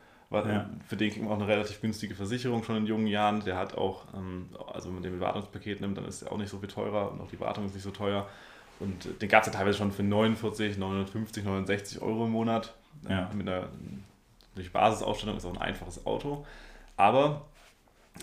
Ja. 0.44 0.70
Für 0.86 0.96
den 0.96 1.10
kriegt 1.10 1.24
man 1.24 1.32
auch 1.32 1.38
eine 1.40 1.48
relativ 1.48 1.80
günstige 1.80 2.14
Versicherung 2.14 2.62
schon 2.64 2.76
in 2.76 2.86
jungen 2.86 3.06
Jahren. 3.06 3.44
Der 3.44 3.56
hat 3.56 3.76
auch, 3.76 4.04
ähm, 4.14 4.48
also 4.72 4.88
wenn 4.88 4.94
man 4.94 5.02
den 5.02 5.20
Wartungspaket 5.20 5.80
nimmt, 5.80 5.96
dann 5.96 6.04
ist 6.04 6.22
er 6.22 6.32
auch 6.32 6.38
nicht 6.38 6.50
so 6.50 6.58
viel 6.58 6.68
teurer 6.68 7.12
und 7.12 7.20
auch 7.20 7.28
die 7.28 7.40
Wartung 7.40 7.66
ist 7.66 7.74
nicht 7.74 7.84
so 7.84 7.90
teuer. 7.90 8.28
Und 8.78 9.22
den 9.22 9.28
gab 9.28 9.42
es 9.42 9.46
ja 9.46 9.52
teilweise 9.52 9.78
schon 9.78 9.92
für 9.92 10.02
49, 10.02 10.76
950, 10.76 11.44
69 11.44 12.02
Euro 12.02 12.26
im 12.26 12.32
Monat. 12.32 12.74
Ja. 13.08 13.30
Mit 13.34 13.48
einer 13.48 13.68
durch 14.54 14.72
Basisausstattung 14.72 15.36
ist 15.36 15.46
auch 15.46 15.54
ein 15.54 15.60
einfaches 15.60 16.04
Auto. 16.06 16.44
Aber 16.96 17.42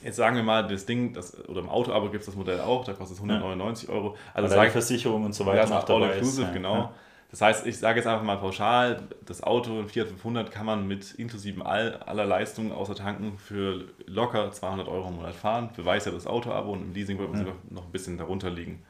Jetzt 0.02 0.16
sagen 0.16 0.36
wir 0.36 0.44
mal, 0.44 0.68
das 0.68 0.86
Ding, 0.86 1.14
das, 1.14 1.48
oder 1.48 1.60
im 1.60 1.70
Auto-Abo 1.70 2.10
gibt 2.10 2.22
es 2.22 2.26
das 2.26 2.36
Modell 2.36 2.60
auch, 2.62 2.84
da 2.84 2.94
kostet 2.94 3.18
es 3.18 3.24
199 3.24 3.88
ja. 3.88 3.94
Euro. 3.94 4.18
Also 4.34 4.50
sage 4.50 4.72
Versicherung 4.72 5.26
und 5.26 5.34
so 5.34 5.46
weiter. 5.46 5.70
Ja, 5.70 5.86
all 5.86 6.04
inclusive, 6.04 6.48
ja. 6.48 6.52
genau. 6.54 6.76
Ja. 6.76 6.94
Das 7.34 7.42
heißt, 7.42 7.66
ich 7.66 7.80
sage 7.80 7.98
jetzt 7.98 8.06
einfach 8.06 8.24
mal 8.24 8.38
pauschal, 8.38 9.08
das 9.26 9.42
Auto, 9.42 9.80
ein 9.80 9.90
Fiat 9.90 10.08
500, 10.08 10.52
kann 10.52 10.68
man 10.68 10.88
mit 10.88 11.16
inklusive 11.16 11.66
all, 11.66 11.96
aller 11.96 12.26
Leistungen 12.26 12.72
außer 12.72 12.94
Tanken 12.94 13.40
für 13.40 13.86
locker 14.06 14.52
200 14.52 14.88
Euro 14.88 15.10
im 15.10 15.16
Monat 15.16 15.34
fahren. 15.34 15.72
Beweist 15.76 16.06
ja 16.06 16.12
das 16.12 16.28
Auto-Abo 16.28 16.74
und 16.74 16.84
im 16.84 16.94
Leasing 16.94 17.18
wird 17.18 17.32
man 17.32 17.40
sogar 17.40 17.56
noch 17.72 17.86
ein 17.86 17.92
bisschen 17.92 18.20
darunter 18.20 18.52
liegen. 18.52 18.84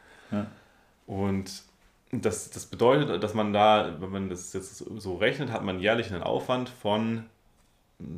Und 1.07 1.63
das, 2.11 2.49
das 2.49 2.65
bedeutet, 2.65 3.23
dass 3.23 3.33
man 3.33 3.53
da, 3.53 3.95
wenn 4.01 4.09
man 4.09 4.27
das 4.27 4.51
jetzt 4.51 4.77
so 4.77 5.15
rechnet, 5.15 5.49
hat 5.49 5.63
man 5.63 5.79
jährlich 5.79 6.11
einen 6.13 6.21
Aufwand 6.21 6.67
von 6.67 7.23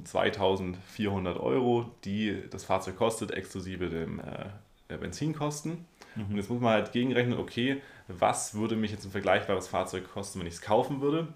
2400 0.06 1.38
Euro, 1.38 1.92
die 2.04 2.50
das 2.50 2.64
Fahrzeug 2.64 2.98
kostet, 2.98 3.30
exklusive 3.30 3.90
dem, 3.90 4.20
äh, 4.22 4.48
der 4.90 4.98
Benzinkosten. 4.98 5.86
Mhm. 6.16 6.26
Und 6.30 6.36
jetzt 6.38 6.50
muss 6.50 6.62
man 6.62 6.74
halt 6.74 6.92
gegenrechnen, 6.92 7.38
okay, 7.38 7.82
was 8.08 8.56
würde 8.56 8.76
mich 8.76 8.92
jetzt 8.92 9.06
ein 9.06 9.12
vergleichbares 9.12 9.68
Fahrzeug 9.68 10.12
kosten, 10.12 10.40
wenn 10.40 10.48
ich 10.48 10.56
es 10.56 10.62
kaufen 10.62 11.02
würde? 11.02 11.28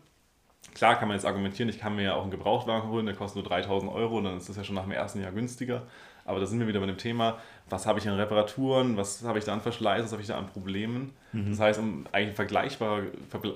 Klar 0.73 0.95
kann 0.95 1.07
man 1.07 1.15
jetzt 1.15 1.25
argumentieren, 1.25 1.69
ich 1.69 1.79
kann 1.79 1.95
mir 1.95 2.03
ja 2.03 2.15
auch 2.15 2.21
einen 2.21 2.31
Gebrauchtwagen 2.31 2.89
holen, 2.89 3.05
der 3.05 3.15
kostet 3.15 3.41
nur 3.41 3.49
3000 3.49 3.91
Euro 3.91 4.17
und 4.17 4.25
dann 4.25 4.37
ist 4.37 4.49
das 4.49 4.57
ja 4.57 4.63
schon 4.63 4.75
nach 4.75 4.83
dem 4.83 4.91
ersten 4.91 5.21
Jahr 5.21 5.31
günstiger. 5.31 5.83
Aber 6.25 6.39
da 6.39 6.45
sind 6.45 6.59
wir 6.59 6.67
wieder 6.67 6.79
bei 6.79 6.85
dem 6.85 6.97
Thema, 6.97 7.39
was 7.69 7.87
habe 7.87 7.97
ich 7.97 8.07
an 8.07 8.15
Reparaturen, 8.15 8.97
was 8.97 9.23
habe 9.23 9.39
ich 9.39 9.45
da 9.45 9.53
an 9.53 9.61
Verschleiß, 9.61 10.03
was 10.03 10.11
habe 10.11 10.21
ich 10.21 10.27
da 10.27 10.37
an 10.37 10.45
Problemen. 10.47 11.13
Mhm. 11.31 11.49
Das 11.49 11.59
heißt, 11.59 11.79
um 11.79 12.05
eigentlich 12.11 12.35
vergleichbar, 12.35 13.01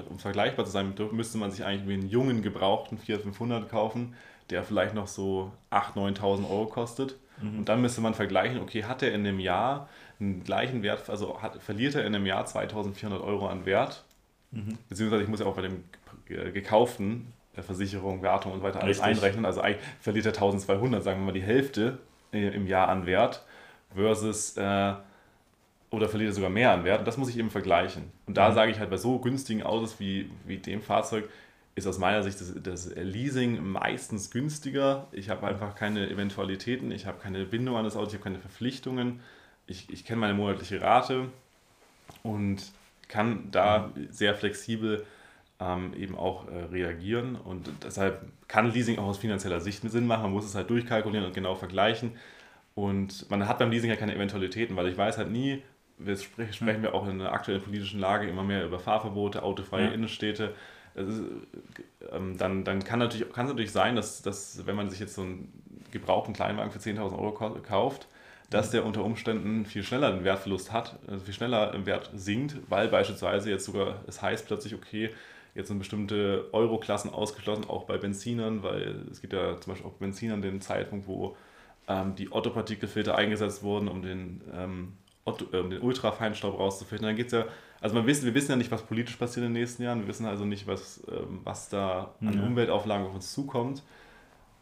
um 0.10 0.18
vergleichbar 0.18 0.66
zu 0.66 0.72
sein, 0.72 0.96
müsste 1.12 1.38
man 1.38 1.52
sich 1.52 1.64
eigentlich 1.64 2.00
einen 2.00 2.10
jungen 2.10 2.42
gebrauchten 2.42 2.98
Fiat 2.98 3.22
500 3.22 3.70
kaufen, 3.70 4.16
der 4.50 4.64
vielleicht 4.64 4.96
noch 4.96 5.08
so 5.08 5.52
8.000, 5.72 6.18
9.000 6.18 6.50
Euro 6.50 6.66
kostet. 6.66 7.16
Mhm. 7.42 7.60
Und 7.60 7.70
dann 7.70 7.82
müsste 7.82 8.02
man 8.02 8.16
vergleichen, 8.16 8.60
okay, 8.60 8.86
hat 8.86 9.04
er 9.04 9.14
in 9.14 9.24
dem 9.24 9.40
Jahr 9.40 9.88
einen 10.20 10.44
gleichen 10.44 10.84
Wert, 10.84 11.10
also 11.10 11.42
hat, 11.42 11.62
verliert 11.62 11.96
er 11.96 12.06
in 12.06 12.16
einem 12.16 12.26
Jahr 12.26 12.46
2.400 12.46 13.22
Euro 13.22 13.48
an 13.48 13.66
Wert? 13.66 14.04
Mhm. 14.52 14.78
Beziehungsweise 14.90 15.24
ich 15.24 15.30
muss 15.30 15.40
ja 15.40 15.46
auch 15.46 15.56
bei 15.56 15.64
dem 15.64 15.84
gekauften 16.28 17.34
Versicherung, 17.62 18.22
Wertung 18.22 18.52
und 18.52 18.64
weiter 18.64 18.82
alles 18.82 18.98
Richtig. 18.98 19.18
einrechnen. 19.18 19.46
Also 19.46 19.62
eigentlich 19.62 19.84
verliert 20.00 20.26
er 20.26 20.34
1.200, 20.34 21.02
sagen 21.02 21.20
wir 21.20 21.26
mal 21.26 21.32
die 21.34 21.42
Hälfte 21.42 22.00
im 22.32 22.66
Jahr 22.68 22.90
an 22.90 23.06
Wert 23.06 23.44
versus 23.94 24.58
äh, 24.58 24.94
oder 25.92 26.10
verliert 26.10 26.32
er 26.32 26.34
sogar 26.34 26.50
mehr 26.50 26.72
an 26.72 26.84
Wert. 26.84 27.00
Und 27.00 27.08
das 27.08 27.18
muss 27.18 27.30
ich 27.30 27.38
eben 27.38 27.52
vergleichen. 27.52 28.12
Und 28.26 28.38
da 28.38 28.50
mhm. 28.50 28.56
sage 28.56 28.72
ich 28.72 28.80
halt 28.80 28.90
bei 28.90 28.98
so 28.98 29.20
günstigen 29.20 29.62
Autos 29.62 30.00
wie, 30.00 30.32
wie 30.46 30.58
dem 30.58 30.82
Fahrzeug, 30.82 31.30
ist 31.76 31.88
aus 31.88 32.00
meiner 32.00 32.24
Sicht 32.24 32.40
das, 32.42 32.54
das 32.62 32.96
Leasing 32.96 33.64
meistens 33.64 34.32
günstiger. 34.32 35.08
Ich 35.12 35.30
habe 35.30 35.46
einfach 35.46 35.76
keine 35.76 36.10
Eventualitäten, 36.10 36.92
ich 36.92 37.06
habe 37.06 37.20
keine 37.20 37.46
Bindung 37.46 37.78
an 37.78 37.84
das 37.84 37.96
Auto, 37.96 38.08
ich 38.08 38.14
habe 38.14 38.24
keine 38.24 38.40
Verpflichtungen. 38.40 39.22
Ich, 39.74 39.90
ich 39.90 40.06
kenne 40.06 40.20
meine 40.22 40.36
monatliche 40.36 40.80
Rate 40.82 41.30
und 42.22 42.72
kann 43.08 43.50
da 43.52 43.92
sehr 44.12 44.36
flexibel 44.36 45.06
ähm, 45.60 45.94
eben 45.96 46.16
auch 46.16 46.48
äh, 46.48 46.66
reagieren. 46.72 47.36
Und 47.36 47.70
deshalb 47.84 48.22
kann 48.48 48.72
Leasing 48.72 49.00
auch 49.00 49.06
aus 49.08 49.18
finanzieller 49.18 49.62
Sicht 49.62 49.82
Sinn 49.90 50.06
machen. 50.08 50.24
Man 50.24 50.32
muss 50.32 50.46
es 50.46 50.56
halt 50.56 50.70
durchkalkulieren 50.70 51.26
und 51.26 51.34
genau 51.34 51.56
vergleichen. 51.56 52.12
Und 52.76 53.30
man 53.32 53.48
hat 53.48 53.60
beim 53.60 53.72
Leasing 53.72 53.90
ja 53.90 53.96
keine 53.96 54.16
Eventualitäten, 54.16 54.76
weil 54.76 54.88
ich 54.88 54.98
weiß 54.98 55.18
halt 55.18 55.32
nie, 55.32 55.64
wir 55.98 56.18
sprechen 56.18 56.82
wir 56.84 56.94
auch 56.94 57.08
in 57.08 57.20
der 57.20 57.34
aktuellen 57.34 57.62
politischen 57.62 58.00
Lage 58.00 58.28
immer 58.28 58.44
mehr 58.44 58.66
über 58.66 58.80
Fahrverbote, 58.80 59.44
autofreie 59.44 59.88
Ja. 59.88 59.92
Innenstädte. 59.92 60.54
Ist, 60.96 61.22
ähm, 62.12 62.38
dann, 62.38 62.64
dann 62.64 62.84
kann 62.84 63.00
natürlich, 63.00 63.32
kann 63.34 63.46
es 63.46 63.52
natürlich 63.52 63.72
sein, 63.72 63.96
dass, 63.96 64.22
dass, 64.22 64.66
wenn 64.68 64.76
man 64.76 64.90
sich 64.90 65.00
jetzt 65.00 65.16
so 65.16 65.22
einen 65.22 65.52
gebrauchten 65.92 66.34
Kleinwagen 66.34 66.72
für 66.72 66.80
10.000 66.80 67.18
Euro 67.18 67.32
kau- 67.32 67.60
kauft, 67.62 68.08
dass 68.50 68.70
der 68.72 68.86
unter 68.86 69.04
Umständen 69.04 69.66
viel 69.66 69.84
schneller 69.84 70.08
einen 70.08 70.24
Wertverlust 70.24 70.72
hat, 70.72 71.00
also 71.08 71.26
viel 71.26 71.34
schneller 71.34 71.74
im 71.74 71.86
Wert 71.86 72.12
sinkt, 72.16 72.58
weil 72.70 72.88
beispielsweise 72.88 73.50
jetzt 73.50 73.66
sogar 73.66 74.02
es 74.08 74.22
heißt 74.22 74.46
plötzlich, 74.46 74.76
okay, 74.76 75.10
jetzt 75.56 75.68
sind 75.68 75.80
bestimmte 75.80 76.50
Euroklassen 76.52 77.12
ausgeschlossen, 77.12 77.66
auch 77.68 77.86
bei 77.86 77.98
Benzinern, 77.98 78.64
weil 78.64 79.06
es 79.12 79.22
gibt 79.22 79.34
ja 79.34 79.60
zum 79.60 79.74
Beispiel 79.74 79.90
auch 79.90 79.94
Benzinern 79.94 80.42
den 80.42 80.62
Zeitpunkt, 80.62 81.08
wo 81.08 81.36
ähm, 81.88 82.16
die 82.16 82.32
Otto-Partikelfilter 82.32 83.16
eingesetzt 83.16 83.64
wurden, 83.64 83.88
um 83.88 84.02
den, 84.02 84.42
ähm, 84.54 84.94
Otto, 85.26 85.46
äh, 85.52 85.60
um 85.60 85.70
den 85.70 85.82
Ultrafeinstaub 85.82 86.58
rauszufiltern. 86.58 87.08
Dann 87.08 87.16
geht's 87.16 87.34
ja, 87.34 87.46
also 87.82 87.96
man 87.96 88.06
wissen, 88.08 88.26
wir 88.26 88.34
wissen 88.34 88.52
ja 88.52 88.56
nicht, 88.58 88.72
was 88.72 88.84
politisch 88.84 89.16
passiert 89.16 89.46
in 89.46 89.54
den 89.54 89.62
nächsten 89.62 89.84
Jahren, 89.84 90.02
wir 90.02 90.08
wissen 90.08 90.26
also 90.26 90.46
nicht, 90.46 90.68
was, 90.68 91.04
ähm, 91.10 91.42
was 91.44 91.70
da 91.70 92.14
an 92.22 92.34
Ja. 92.38 92.44
Umweltauflagen 92.44 93.08
auf 93.08 93.14
uns 93.16 93.34
zukommt. 93.34 93.84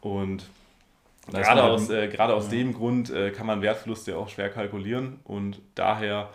Und 0.00 0.44
gerade 1.30 1.62
aus, 1.62 1.90
äh, 1.90 2.08
gerade 2.08 2.34
aus 2.34 2.46
ja. 2.46 2.58
dem 2.58 2.74
Grund 2.74 3.10
äh, 3.10 3.30
kann 3.30 3.46
man 3.46 3.62
Wertverluste 3.62 4.16
auch 4.16 4.28
schwer 4.28 4.50
kalkulieren 4.50 5.20
und 5.24 5.60
daher 5.74 6.30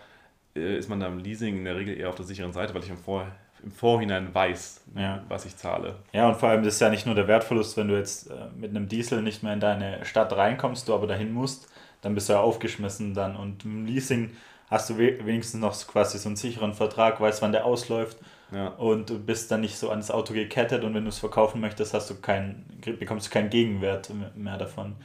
äh, 0.56 0.76
ist 0.78 0.88
man 0.88 1.00
da 1.00 1.06
im 1.06 1.18
Leasing 1.18 1.58
in 1.58 1.64
der 1.64 1.76
Regel 1.76 1.98
eher 1.98 2.08
auf 2.08 2.14
der 2.14 2.24
sicheren 2.24 2.52
Seite, 2.52 2.74
weil 2.74 2.82
ich 2.82 2.90
im, 2.90 2.96
Vor 2.98 3.26
im 3.62 3.72
Vorhinein 3.72 4.32
weiß, 4.32 4.82
Ja. 4.94 5.24
was 5.28 5.44
ich 5.44 5.56
zahle. 5.56 5.96
Ja, 6.12 6.28
und 6.28 6.36
vor 6.36 6.48
allem 6.48 6.62
das 6.62 6.74
ist 6.74 6.80
ja 6.80 6.90
nicht 6.90 7.06
nur 7.06 7.14
der 7.16 7.26
Wertverlust, 7.26 7.76
wenn 7.76 7.88
du 7.88 7.96
jetzt 7.96 8.30
äh, 8.30 8.34
mit 8.56 8.70
einem 8.70 8.88
Diesel 8.88 9.20
nicht 9.22 9.42
mehr 9.42 9.52
in 9.52 9.60
deine 9.60 10.04
Stadt 10.04 10.32
reinkommst, 10.36 10.88
du 10.88 10.94
aber 10.94 11.06
dahin 11.08 11.32
musst, 11.32 11.68
dann 12.00 12.14
bist 12.14 12.28
du 12.28 12.34
ja 12.34 12.40
aufgeschmissen 12.40 13.14
dann. 13.14 13.34
Und 13.36 13.64
im 13.64 13.84
Leasing 13.84 14.30
hast 14.70 14.90
du 14.90 14.98
we 14.98 15.18
wenigstens 15.24 15.60
noch 15.60 15.74
quasi 15.86 16.18
so 16.18 16.28
einen 16.28 16.36
sicheren 16.36 16.74
Vertrag, 16.74 17.20
weißt, 17.20 17.42
wann 17.42 17.52
der 17.52 17.64
ausläuft 17.64 18.18
Ja. 18.52 18.68
und 18.68 19.10
du 19.10 19.18
bist 19.18 19.50
dann 19.50 19.60
nicht 19.60 19.76
so 19.76 19.90
ans 19.90 20.10
Auto 20.10 20.34
gekettet 20.34 20.84
und 20.84 20.94
wenn 20.94 21.04
du 21.04 21.10
es 21.10 21.18
verkaufen 21.18 21.60
möchtest, 21.60 21.94
hast 21.94 22.10
du 22.10 22.14
keinen, 22.16 22.64
bekommst 22.98 23.26
du 23.26 23.30
keinen 23.30 23.50
Gegenwert 23.50 24.10
mehr 24.34 24.58
davon. 24.58 24.96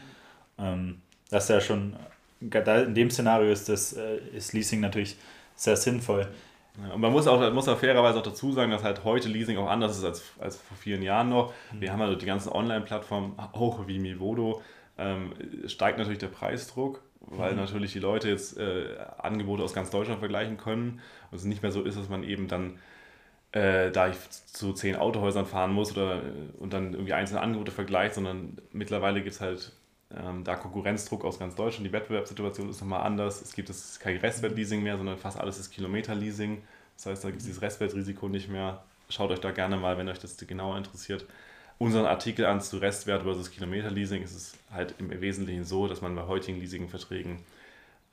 Ähm, 0.58 1.02
das 1.30 1.46
ist 1.46 1.50
ja 1.50 1.62
schon, 1.62 1.96
da 2.40 2.82
in 2.82 2.94
dem 2.94 3.10
Szenario 3.10 3.52
ist 3.52 3.70
das 3.70 3.94
äh, 3.94 4.18
ist 4.36 4.54
Leasing 4.54 4.80
natürlich 4.80 5.18
sehr 5.56 5.76
sinnvoll. 5.78 6.28
Ja, 6.82 6.96
und 6.96 7.02
man 7.02 7.12
muss 7.12 7.28
auch, 7.28 7.54
muss 7.54 7.68
auch 7.68 7.78
fairerweise 7.78 8.18
auch 8.18 8.24
dazu 8.24 8.52
sagen, 8.52 8.72
dass 8.72 8.84
halt 8.84 9.04
heute 9.04 9.30
Leasing 9.30 9.58
auch 9.58 9.70
anders 9.70 9.96
ist 9.98 10.04
als, 10.04 10.24
als 10.40 10.56
vor 10.58 10.76
vielen 10.76 11.04
Jahren 11.04 11.30
noch. 11.30 11.54
Wir 11.72 11.92
haben 11.92 12.02
also 12.02 12.16
die 12.16 12.26
ganzen 12.26 12.52
Online-Plattformen, 12.52 13.34
auch 13.38 13.88
wie 13.88 14.00
Mivodo, 14.00 14.62
ähm, 14.98 15.34
steigt 15.68 15.98
natürlich 16.00 16.20
der 16.20 16.28
Preisdruck, 16.28 17.02
weil 17.24 17.56
natürlich 17.56 17.94
die 17.94 18.00
Leute 18.00 18.30
jetzt 18.30 18.58
äh, 18.58 18.98
Angebote 19.18 19.64
aus 19.64 19.74
ganz 19.74 19.90
Deutschland 19.90 20.20
vergleichen 20.20 20.58
können 20.58 21.02
und 21.32 21.38
es 21.38 21.46
nicht 21.46 21.62
mehr 21.64 21.72
so 21.72 21.84
ist, 21.84 21.98
dass 21.98 22.10
man 22.10 22.24
eben 22.24 22.48
dann, 22.48 22.80
äh, 23.52 23.92
da 23.92 24.10
ich 24.10 24.18
zu 24.30 24.74
zehn 24.74 24.96
Autohäusern 24.96 25.46
fahren 25.46 25.74
muss 25.74 25.92
oder, 25.92 26.18
äh, 26.18 26.22
und 26.60 26.74
dann 26.74 26.94
irgendwie 26.94 27.14
einzelne 27.14 27.42
Angebote 27.42 27.72
vergleicht, 27.72 28.16
sondern 28.16 28.58
mittlerweile 28.72 29.22
gibt 29.22 29.36
es 29.36 29.42
halt 29.42 29.72
ähm, 30.16 30.44
da 30.44 30.56
Konkurrenzdruck 30.56 31.26
aus 31.26 31.40
ganz 31.40 31.56
Deutschland. 31.56 31.88
Die 31.88 31.94
Wettbewerbssituation 31.94 32.70
ist 32.70 32.82
nochmal 32.82 33.04
anders. 33.04 33.42
Es 33.42 33.54
gibt 33.56 33.70
es 33.70 34.00
kein 34.00 34.18
Restwertleasing 34.18 34.84
mehr, 34.84 34.98
sondern 34.98 35.18
fast 35.18 35.40
alles 35.40 35.60
ist 35.60 35.72
Kilometerleasing. 35.72 36.62
Das 36.98 37.08
heißt, 37.08 37.24
da 37.24 37.30
gibt 37.30 37.42
es 37.42 37.48
dieses 37.48 37.62
Restwertrisiko 37.62 38.30
nicht 38.30 38.50
mehr. 38.50 38.84
Schaut 39.10 39.32
euch 39.32 39.40
da 39.40 39.52
gerne 39.52 39.78
mal, 39.78 39.98
wenn 39.98 40.10
euch 40.10 40.20
das 40.20 40.38
genauer 40.38 40.78
interessiert, 40.78 41.26
unseren 41.78 42.06
Artikel 42.06 42.46
an 42.46 42.62
zu 42.62 42.78
Restwert 42.78 43.24
versus 43.24 43.52
Kilometerleasing. 43.52 44.24
Es 44.24 44.34
ist 44.34 44.58
halt 44.72 44.96
im 45.00 45.10
Wesentlichen 45.22 45.66
so, 45.66 45.88
dass 45.88 46.02
man 46.02 46.16
bei 46.16 46.24
heutigen 46.24 46.60
Leasingverträgen 46.60 47.40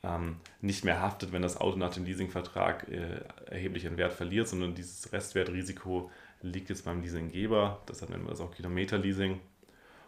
ähm, 0.02 0.36
nicht 0.60 0.84
mehr 0.84 1.00
haftet, 1.00 1.32
wenn 1.32 1.42
das 1.42 1.60
Auto 1.60 1.76
nach 1.76 1.92
dem 1.92 2.04
Leasingvertrag 2.04 2.88
äh, 2.88 3.20
erheblich 3.50 3.86
an 3.86 3.96
Wert 3.96 4.12
verliert, 4.12 4.48
sondern 4.48 4.74
dieses 4.74 5.12
Restwertrisiko 5.12 6.10
liegt 6.42 6.70
jetzt 6.70 6.84
beim 6.84 7.02
Leasinggeber. 7.02 7.80
Deshalb 7.88 8.10
nennen 8.10 8.24
wir 8.24 8.30
das 8.30 8.40
auch 8.40 8.54
Kilometerleasing. 8.54 9.40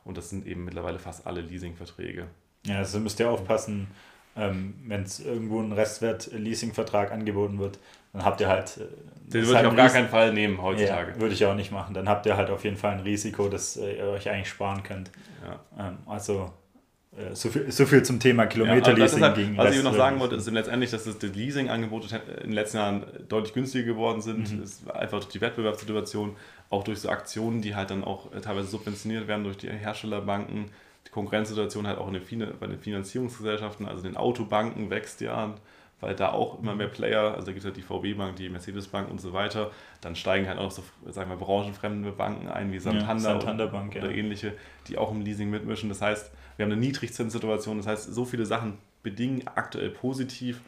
Und 0.05 0.17
das 0.17 0.31
sind 0.31 0.47
eben 0.47 0.65
mittlerweile 0.65 0.99
fast 0.99 1.27
alle 1.27 1.43
Leasingverträge. 1.43 2.27
Ja, 2.65 2.79
also 2.79 2.99
müsst 3.01 3.21
ihr 3.21 3.31
aufpassen, 3.31 3.89
ähm, 4.37 4.75
wenn 4.87 5.03
es 5.03 5.21
irgendwo 5.21 5.61
ein 5.61 5.73
Restwert-Leasing-Vertrag 5.73 7.13
angeboten 7.13 7.59
wird, 7.59 7.79
dann 8.13 8.25
habt 8.25 8.41
ihr 8.41 8.49
halt. 8.49 8.79
äh, 8.79 8.81
Den 9.27 9.33
würde 9.33 9.49
ich 9.49 9.55
halt 9.55 9.67
auf 9.67 9.73
ein 9.73 9.77
gar 9.77 9.89
keinen 9.89 10.09
Fall 10.09 10.33
nehmen 10.33 10.61
heutzutage. 10.63 11.13
Ja, 11.13 11.21
würde 11.21 11.35
ich 11.35 11.45
auch 11.45 11.55
nicht 11.55 11.73
machen. 11.73 11.95
Dann 11.95 12.09
habt 12.09 12.27
ihr 12.27 12.37
halt 12.37 12.51
auf 12.51 12.65
jeden 12.65 12.77
Fall 12.77 12.93
ein 12.93 13.01
Risiko, 13.01 13.49
das 13.49 13.77
äh, 13.77 13.99
ihr 13.99 14.05
euch 14.05 14.29
eigentlich 14.29 14.49
sparen 14.49 14.83
könnt. 14.83 15.11
Ja. 15.45 15.89
Ähm, 15.89 15.99
also 16.07 16.53
äh, 17.17 17.35
so, 17.35 17.51
viel, 17.51 17.71
so 17.71 17.85
viel 17.85 18.03
zum 18.03 18.21
Thema 18.21 18.45
Ja, 18.45 18.49
aber 18.49 18.53
Kilometerleasing 18.55 19.19
deshalb, 19.21 19.37
gegen 19.37 19.57
was 19.57 19.77
ich 19.77 19.83
noch 19.83 19.95
sagen 19.95 20.19
wollte, 20.19 20.37
ist 20.37 20.51
letztendlich, 20.51 20.91
dass 20.91 21.05
das 21.05 21.19
die 21.19 21.27
Leasing-Angebote 21.27 22.23
in 22.39 22.49
den 22.49 22.53
letzten 22.53 22.79
Jahren 22.79 23.07
deutlich 23.29 23.53
günstiger 23.53 23.85
geworden 23.85 24.23
sind. 24.23 24.51
Mhm. 24.51 24.63
Es 24.63 24.81
ist 24.81 24.91
einfach 24.91 25.21
durch 25.21 25.33
die 25.33 25.41
Wettbewerbssituation, 25.41 26.37
auch 26.71 26.85
durch 26.85 27.01
so 27.01 27.11
Aktionen, 27.11 27.61
die 27.61 27.75
halt 27.75 27.91
dann 27.91 28.03
auch 28.03 28.33
äh, 28.33 28.41
teilweise 28.41 28.69
subventioniert 28.69 29.29
werden 29.29 29.45
durch 29.45 29.59
die 29.59 29.69
Herstellerbanken. 29.69 30.71
Die 31.13 31.15
Konkurrenzsituation 31.15 31.87
halt 31.87 31.99
auch 31.99 32.09
in 32.09 32.15
den, 32.15 32.59
bei 32.59 32.67
den 32.67 32.79
Finanzierungsgesellschaften, 32.79 33.87
also 33.87 34.03
den 34.03 34.17
Autobanken 34.17 34.89
wächst 34.89 35.21
ja, 35.21 35.55
weil 36.01 36.17
da 36.17 36.33
auch 36.33 36.59
immer 36.59 36.75
mehr 36.75 36.89
Player, 36.89 37.35
also 37.35 37.47
da 37.47 37.53
gibt 37.53 37.61
es 37.61 37.65
halt 37.65 37.77
die 37.77 37.83
VW-Bank, 37.83 38.35
die 38.35 38.49
Mercedes-Bank 38.49 39.09
und 39.09 39.21
so 39.21 39.33
weiter. 39.33 39.71
Dann 40.01 40.17
steigen 40.17 40.49
halt 40.49 40.59
auch 40.59 40.73
so, 40.73 40.83
sagen 41.07 41.31
wir, 41.31 41.37
branchenfremde 41.37 42.11
Banken 42.11 42.49
ein, 42.49 42.73
wie 42.73 42.81
Santander, 42.81 43.21
Santander 43.21 43.65
oder, 43.65 43.73
Bank, 43.73 43.95
ja. 43.95 44.03
oder 44.03 44.11
ähnliche, 44.11 44.55
die 44.89 44.99
auch 44.99 45.13
im 45.13 45.21
Leasing 45.21 45.49
mitmischen. 45.49 45.89
Das 45.89 46.03
heißt, 46.03 46.33
wir 46.57 46.65
haben 46.65 46.73
eine 46.73 46.81
Niedrigzinssituation, 46.81 47.77
das 47.77 47.87
heißt, 47.87 48.13
so 48.13 48.25
viele 48.25 48.47
Sachen 48.47 48.79
bedingen 49.05 49.47
aktuell 49.47 49.91
positiv 49.91 50.61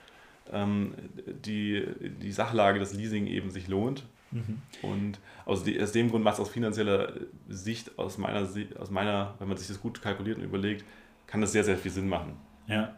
ähm, 0.53 0.95
die, 1.27 1.85
die 2.23 2.33
Sachlage, 2.33 2.79
dass 2.79 2.95
Leasing 2.95 3.27
eben 3.27 3.51
sich 3.51 3.67
lohnt. 3.67 4.05
Mhm. 4.35 4.61
Und 4.83 5.21
aus, 5.47 5.65
aus 5.81 5.93
dem 5.93 6.11
Grund 6.11 6.25
macht 6.25 6.35
es 6.35 6.41
aus 6.41 6.49
finanzieller 6.51 7.13
Sicht, 7.49 7.99
aus 7.99 8.19
meiner, 8.19 8.47
aus 8.79 8.91
meiner, 8.91 9.35
wenn 9.39 9.49
man 9.49 9.57
sich 9.57 9.69
das 9.69 9.81
gut 9.81 10.03
kalkuliert 10.03 10.39
und 10.39 10.45
überlegt, 10.45 10.85
kann 11.27 11.41
das 11.41 11.53
sehr, 11.53 11.65
sehr 11.65 11.79
viel 11.79 11.91
Sinn 11.91 12.09
machen. 12.09 12.37
Ja. 12.67 12.95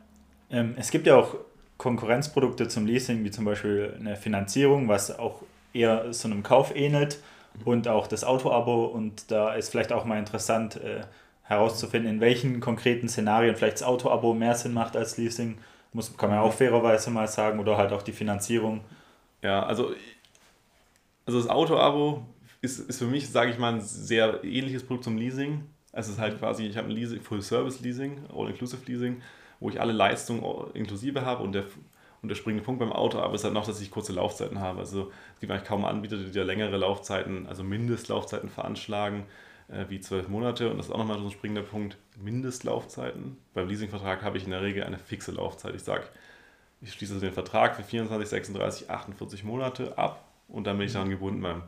Ähm, 0.51 0.75
es 0.77 0.91
gibt 0.91 1.07
ja 1.07 1.17
auch 1.17 1.37
Konkurrenzprodukte 1.77 2.69
zum 2.69 2.87
Leasing, 2.87 3.23
wie 3.25 3.31
zum 3.31 3.45
Beispiel 3.45 3.95
eine 3.99 4.17
Finanzierung, 4.17 4.89
was 4.89 5.17
auch 5.17 5.43
eher 5.73 6.13
so 6.13 6.29
einem 6.29 6.43
Kauf 6.43 6.75
ähnelt 6.75 7.19
und 7.65 7.87
auch 7.87 8.07
das 8.07 8.25
Auto-Abo. 8.25 8.87
Und 8.87 9.31
da 9.31 9.55
ist 9.55 9.71
vielleicht 9.71 9.93
auch 9.93 10.05
mal 10.05 10.19
interessant 10.19 10.77
äh, 10.77 11.03
herauszufinden, 11.43 12.11
in 12.11 12.21
welchen 12.21 12.61
konkreten 12.61 13.09
Szenarien 13.09 13.57
vielleicht 13.57 13.77
das 13.77 13.83
Auto-Abo 13.83 14.35
mehr 14.35 14.55
Sinn 14.55 14.73
macht 14.73 14.97
als 14.97 15.19
Leasing. 15.19 15.59
Muss, 15.93 16.17
kann 16.17 16.31
man 16.31 16.39
ja 16.39 16.45
auch 16.45 16.53
fairerweise 16.53 17.11
mal 17.11 17.29
sagen, 17.29 17.59
oder 17.59 17.77
halt 17.77 17.93
auch 17.93 18.03
die 18.03 18.13
Finanzierung. 18.13 18.81
Ja, 19.43 19.65
also, 19.65 19.93
also 21.27 21.41
das 21.41 21.49
Auto-Abo 21.51 22.25
ist, 22.63 22.79
ist 22.79 22.99
für 22.99 23.07
mich, 23.07 23.29
sage 23.29 23.51
ich 23.51 23.59
mal, 23.59 23.75
ein 23.75 23.81
sehr 23.81 24.43
ähnliches 24.45 24.85
Produkt 24.85 25.05
zum 25.05 25.19
Leasing. 25.19 25.65
Es 25.93 26.09
ist 26.09 26.19
halt 26.19 26.39
quasi, 26.39 26.67
ich 26.67 26.77
habe 26.77 26.89
ein 26.89 26.93
Leasing, 26.93 27.21
Full-Service-Leasing, 27.21 28.27
All-Inclusive-Leasing, 28.35 29.21
wo 29.61 29.69
ich 29.69 29.81
alle 29.81 29.93
Leistungen 29.93 30.45
inklusive 30.75 31.25
habe 31.25 31.43
und 31.43 31.53
der, 31.53 31.65
und 32.23 32.29
der 32.29 32.37
springende 32.37 32.65
Punkt 32.65 32.79
beim 32.79 32.93
Auto-Abo 32.93 33.35
ist 33.35 33.45
halt 33.45 33.55
noch, 33.55 33.67
dass 33.67 33.81
ich 33.81 33.91
kurze 33.91 34.13
Laufzeiten 34.13 34.61
habe. 34.61 34.79
Also 34.81 35.11
es 35.35 35.41
gibt 35.41 35.51
eigentlich 35.51 35.67
kaum 35.67 35.85
Anbieter, 35.85 36.17
die 36.17 36.31
da 36.31 36.45
längere 36.45 36.77
Laufzeiten, 36.77 37.47
also 37.47 37.65
Mindestlaufzeiten 37.65 38.49
veranschlagen, 38.49 39.25
äh, 39.69 39.87
wie 39.89 40.01
zwölf 40.01 40.29
Monate. 40.29 40.71
Und 40.71 40.79
das 40.79 40.87
ist 40.87 40.93
auch 40.93 40.99
nochmal 40.99 41.19
so 41.19 41.25
ein 41.25 41.31
springender 41.31 41.63
Punkt, 41.63 41.97
Mindestlaufzeiten. 42.23 43.37
Beim 43.53 43.69
Leasingvertrag 43.69 44.23
habe 44.23 44.39
ich 44.39 44.45
in 44.45 44.51
der 44.51 44.63
Regel 44.63 44.85
eine 44.85 44.99
fixe 44.99 45.33
Laufzeit. 45.33 45.75
Ich 45.75 45.83
sage, 45.83 46.05
ich 46.81 46.93
schließe 46.93 47.19
den 47.19 47.33
Vertrag 47.33 47.75
für 47.75 47.83
24, 47.83 48.29
36, 48.29 48.91
48 48.91 49.45
Monate 49.45 49.97
ab 49.99 50.26
und 50.49 50.67
dann 50.67 50.79
bin 50.79 50.87
ich 50.87 50.93
daran 50.93 51.11
gebunden 51.11 51.41
beim 51.41 51.63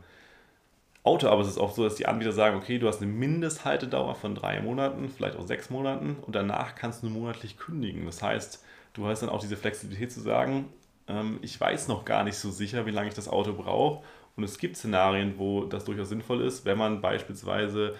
Auto. 1.03 1.27
Aber 1.27 1.41
es 1.41 1.47
ist 1.47 1.57
auch 1.57 1.71
so, 1.71 1.83
dass 1.83 1.95
die 1.95 2.05
Anbieter 2.05 2.31
sagen, 2.31 2.57
okay, 2.57 2.79
du 2.79 2.87
hast 2.87 3.01
eine 3.01 3.11
Mindesthaltedauer 3.11 4.15
von 4.15 4.35
drei 4.35 4.61
Monaten, 4.61 5.09
vielleicht 5.09 5.37
auch 5.37 5.45
sechs 5.45 5.69
Monaten 5.69 6.17
und 6.21 6.35
danach 6.35 6.75
kannst 6.75 7.03
du 7.03 7.09
monatlich 7.09 7.57
kündigen. 7.57 8.05
Das 8.05 8.21
heißt, 8.21 8.63
du 8.93 9.07
hast 9.07 9.21
dann 9.21 9.29
auch 9.29 9.41
diese 9.41 9.57
Flexibilität 9.57 10.11
zu 10.11 10.21
sagen, 10.21 10.69
ähm, 11.07 11.39
ich 11.41 11.59
weiß 11.59 11.87
noch 11.87 12.05
gar 12.05 12.23
nicht 12.23 12.37
so 12.37 12.51
sicher, 12.51 12.85
wie 12.85 12.91
lange 12.91 13.09
ich 13.09 13.15
das 13.15 13.27
Auto 13.27 13.53
brauche. 13.53 14.03
Und 14.35 14.43
es 14.43 14.57
gibt 14.57 14.77
Szenarien, 14.77 15.37
wo 15.37 15.65
das 15.65 15.83
durchaus 15.83 16.09
sinnvoll 16.09 16.41
ist, 16.41 16.63
wenn 16.63 16.77
man 16.77 17.01
beispielsweise 17.01 17.95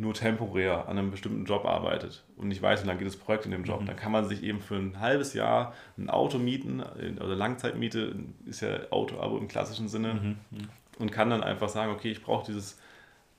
nur 0.00 0.14
temporär 0.14 0.88
an 0.88 0.98
einem 0.98 1.10
bestimmten 1.10 1.44
Job 1.44 1.66
arbeitet 1.66 2.24
und 2.36 2.48
nicht 2.48 2.62
weiß, 2.62 2.82
wie 2.82 2.86
lange 2.86 2.98
geht 3.00 3.08
das 3.08 3.16
Projekt 3.16 3.44
in 3.44 3.50
dem 3.50 3.64
Job, 3.64 3.84
dann 3.84 3.96
kann 3.96 4.10
man 4.10 4.24
sich 4.26 4.42
eben 4.42 4.60
für 4.60 4.76
ein 4.76 4.98
halbes 4.98 5.34
Jahr 5.34 5.74
ein 5.98 6.08
Auto 6.08 6.38
mieten, 6.38 6.80
oder 6.80 7.36
Langzeitmiete 7.36 8.14
ist 8.46 8.62
ja 8.62 8.90
Auto-Abo 8.90 9.36
im 9.36 9.46
klassischen 9.46 9.88
Sinne 9.88 10.36
und 10.98 11.12
kann 11.12 11.28
dann 11.30 11.42
einfach 11.42 11.68
sagen, 11.68 11.92
okay, 11.92 12.10
ich 12.10 12.22
brauche 12.22 12.46
dieses 12.46 12.78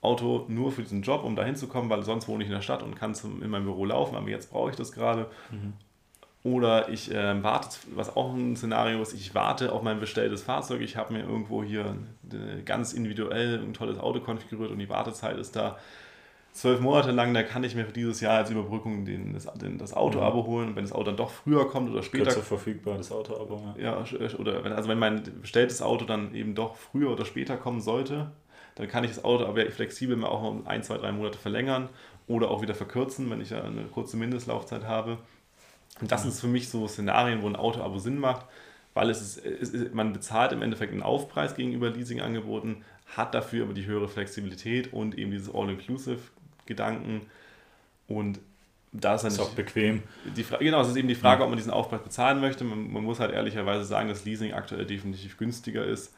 Auto 0.01 0.45
nur 0.47 0.71
für 0.71 0.81
diesen 0.83 1.01
Job, 1.01 1.23
um 1.23 1.35
da 1.35 1.43
hinzukommen, 1.43 1.89
weil 1.89 2.03
sonst 2.03 2.27
wohne 2.27 2.43
ich 2.43 2.49
in 2.49 2.55
der 2.55 2.61
Stadt 2.61 2.83
und 2.83 2.95
kann 2.95 3.15
zum, 3.15 3.41
in 3.41 3.49
meinem 3.49 3.65
Büro 3.65 3.85
laufen, 3.85 4.15
aber 4.15 4.29
jetzt 4.29 4.51
brauche 4.51 4.69
ich 4.69 4.75
das 4.75 4.91
gerade. 4.91 5.29
Oder 6.43 6.89
ich 6.89 7.11
äh, 7.11 7.43
warte, 7.43 7.77
was 7.95 8.15
auch 8.15 8.33
ein 8.33 8.55
Szenario 8.55 8.99
ist, 9.01 9.13
ich 9.13 9.35
warte 9.35 9.71
auf 9.71 9.83
mein 9.83 9.99
bestelltes 9.99 10.41
Fahrzeug. 10.41 10.81
Ich 10.81 10.97
habe 10.97 11.13
mir 11.13 11.19
irgendwo 11.21 11.63
hier 11.63 11.95
äh, 12.31 12.63
ganz 12.63 12.93
individuell 12.93 13.59
ein 13.59 13.73
tolles 13.73 13.99
Auto 13.99 14.21
konfiguriert 14.21 14.71
und 14.71 14.79
die 14.79 14.89
Wartezeit 14.89 15.37
ist 15.37 15.55
da 15.55 15.77
zwölf 16.53 16.79
Monate 16.79 17.11
lang, 17.11 17.33
da 17.33 17.43
kann 17.43 17.63
ich 17.63 17.75
mir 17.75 17.85
für 17.85 17.93
dieses 17.93 18.21
Jahr 18.21 18.37
als 18.37 18.49
Überbrückung 18.49 19.05
den, 19.05 19.33
das, 19.33 19.45
den, 19.53 19.77
das 19.77 19.93
Auto-Abo 19.93 20.45
holen. 20.45 20.69
Und 20.69 20.75
wenn 20.75 20.83
das 20.83 20.91
Auto 20.91 21.05
dann 21.05 21.17
doch 21.17 21.31
früher 21.31 21.67
kommt 21.67 21.89
oder 21.89 22.03
später. 22.03 22.25
Kürzer 22.25 22.41
verfügbar, 22.41 22.97
das 22.97 23.11
Auto-Abo. 23.11 23.75
Ja, 23.77 24.03
ja 24.03 24.37
oder 24.37 24.63
wenn, 24.63 24.73
also 24.73 24.89
wenn 24.89 24.99
mein 24.99 25.23
bestelltes 25.41 25.81
Auto 25.81 26.05
dann 26.05 26.35
eben 26.35 26.55
doch 26.55 26.75
früher 26.75 27.11
oder 27.11 27.25
später 27.25 27.57
kommen 27.57 27.81
sollte, 27.81 28.31
dann 28.75 28.87
kann 28.87 29.03
ich 29.03 29.11
das 29.11 29.23
Auto 29.23 29.45
aber 29.45 29.69
flexibel 29.71 30.15
mal 30.15 30.27
auch 30.27 30.43
um 30.43 30.67
ein, 30.67 30.83
zwei, 30.83 30.97
drei 30.97 31.11
Monate 31.11 31.37
verlängern 31.37 31.89
oder 32.27 32.49
auch 32.49 32.61
wieder 32.61 32.75
verkürzen, 32.75 33.29
wenn 33.29 33.41
ich 33.41 33.53
eine 33.53 33.83
kurze 33.85 34.17
Mindestlaufzeit 34.17 34.85
habe. 34.85 35.17
Und 35.99 36.11
das 36.11 36.25
ist 36.25 36.39
für 36.39 36.47
mich 36.47 36.69
so 36.69 36.87
Szenarien, 36.87 37.41
wo 37.41 37.47
ein 37.47 37.55
Auto-Abo 37.55 37.99
Sinn 37.99 38.17
macht, 38.17 38.45
weil 38.93 39.09
es 39.09 39.21
ist, 39.21 39.45
es 39.45 39.69
ist, 39.69 39.93
man 39.93 40.13
bezahlt 40.13 40.51
im 40.51 40.61
Endeffekt 40.61 40.91
einen 40.93 41.03
Aufpreis 41.03 41.55
gegenüber 41.55 41.89
Leasing-Angeboten, 41.89 42.83
hat 43.15 43.33
dafür 43.35 43.65
aber 43.65 43.73
die 43.73 43.85
höhere 43.85 44.07
Flexibilität 44.07 44.93
und 44.93 45.17
eben 45.17 45.31
dieses 45.31 45.53
All-Inclusive-Gedanken. 46.71 47.21
Und 48.07 48.39
da 48.93 49.15
ist 49.15 49.23
dann 49.23 49.31
ist 49.31 49.39
auch 49.39 49.51
bequem. 49.51 50.03
Die 50.35 50.43
genau, 50.59 50.81
es 50.81 50.89
ist 50.89 50.97
eben 50.97 51.07
die 51.07 51.15
Frage, 51.15 51.43
ob 51.43 51.49
man 51.49 51.57
diesen 51.57 51.71
Aufpreis 51.71 52.01
bezahlen 52.01 52.41
möchte. 52.41 52.63
Man, 52.63 52.91
man 52.91 53.03
muss 53.03 53.19
halt 53.19 53.31
ehrlicherweise 53.31 53.85
sagen, 53.85 54.09
dass 54.09 54.25
Leasing 54.25 54.53
aktuell 54.53 54.85
definitiv 54.85 55.37
günstiger 55.37 55.85
ist. 55.85 56.13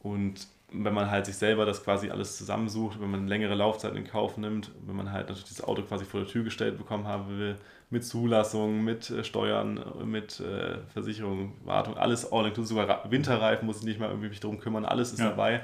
Und 0.00 0.48
wenn 0.72 0.94
man 0.94 1.10
halt 1.10 1.26
sich 1.26 1.36
selber 1.36 1.66
das 1.66 1.84
quasi 1.84 2.10
alles 2.10 2.36
zusammensucht, 2.36 3.00
wenn 3.00 3.10
man 3.10 3.28
längere 3.28 3.54
Laufzeiten 3.54 3.96
in 3.96 4.04
Kauf 4.04 4.36
nimmt, 4.36 4.70
wenn 4.86 4.96
man 4.96 5.12
halt 5.12 5.28
natürlich 5.28 5.48
das 5.48 5.62
Auto 5.62 5.82
quasi 5.82 6.04
vor 6.04 6.20
der 6.20 6.28
Tür 6.28 6.44
gestellt 6.44 6.78
bekommen 6.78 7.06
haben 7.06 7.38
will, 7.38 7.56
mit 7.90 8.04
Zulassung, 8.04 8.82
mit 8.84 9.10
äh, 9.10 9.24
Steuern, 9.24 9.84
mit 10.04 10.40
äh, 10.40 10.78
Versicherung, 10.92 11.54
Wartung, 11.64 11.96
alles 11.96 12.30
all 12.30 12.46
inclusive, 12.46 12.80
sogar 12.80 13.10
Winterreifen 13.10 13.66
muss 13.66 13.78
ich 13.78 13.84
nicht 13.84 13.98
mal 13.98 14.08
irgendwie 14.08 14.28
mich 14.28 14.40
darum 14.40 14.60
kümmern, 14.60 14.84
alles 14.84 15.12
ist 15.12 15.18
ja. 15.18 15.30
dabei, 15.30 15.62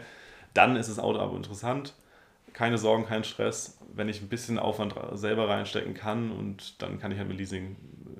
dann 0.52 0.76
ist 0.76 0.90
das 0.90 0.98
Auto 0.98 1.20
aber 1.20 1.36
interessant. 1.36 1.94
Keine 2.56 2.78
Sorgen, 2.78 3.04
kein 3.04 3.22
Stress, 3.22 3.78
wenn 3.94 4.08
ich 4.08 4.22
ein 4.22 4.28
bisschen 4.28 4.58
Aufwand 4.58 4.94
selber 5.12 5.46
reinstecken 5.46 5.92
kann 5.92 6.30
und 6.30 6.80
dann 6.80 6.98
kann 6.98 7.12
ich 7.12 7.18
halt 7.18 7.28
mit 7.28 7.36
Leasing 7.36 7.76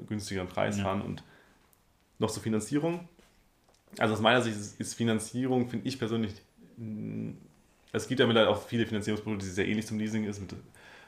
günstigeren 0.07 0.47
Preis 0.47 0.77
ja. 0.77 0.85
fahren 0.85 1.01
und 1.01 1.23
noch 2.19 2.31
zur 2.31 2.43
Finanzierung. 2.43 3.09
Also 3.99 4.13
aus 4.13 4.21
meiner 4.21 4.43
Sicht 4.43 4.59
ist 4.79 4.95
Finanzierung, 4.95 5.71
finde 5.71 5.89
ich 5.89 5.99
persönlich, 5.99 6.35
es 7.93 8.09
gibt 8.09 8.21
ja 8.21 8.27
mittlerweile 8.27 8.51
auch 8.51 8.61
viele 8.63 8.85
Finanzierungsprodukte, 8.85 9.47
die 9.47 9.51
sehr 9.51 9.67
ähnlich 9.67 9.87
zum 9.87 9.99
Leasing 9.99 10.25
ist, 10.25 10.39
mit 10.39 10.55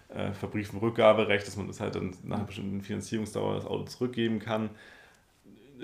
äh, 0.08 0.32
verbrieftem 0.32 0.78
Rückgaberecht, 0.78 1.46
dass 1.46 1.58
man 1.58 1.66
das 1.66 1.80
halt 1.80 1.96
dann 1.96 2.16
nach 2.22 2.38
einer 2.38 2.46
bestimmten 2.46 2.80
Finanzierungsdauer 2.80 3.56
das 3.56 3.66
Auto 3.66 3.84
zurückgeben 3.84 4.38
kann. 4.38 4.70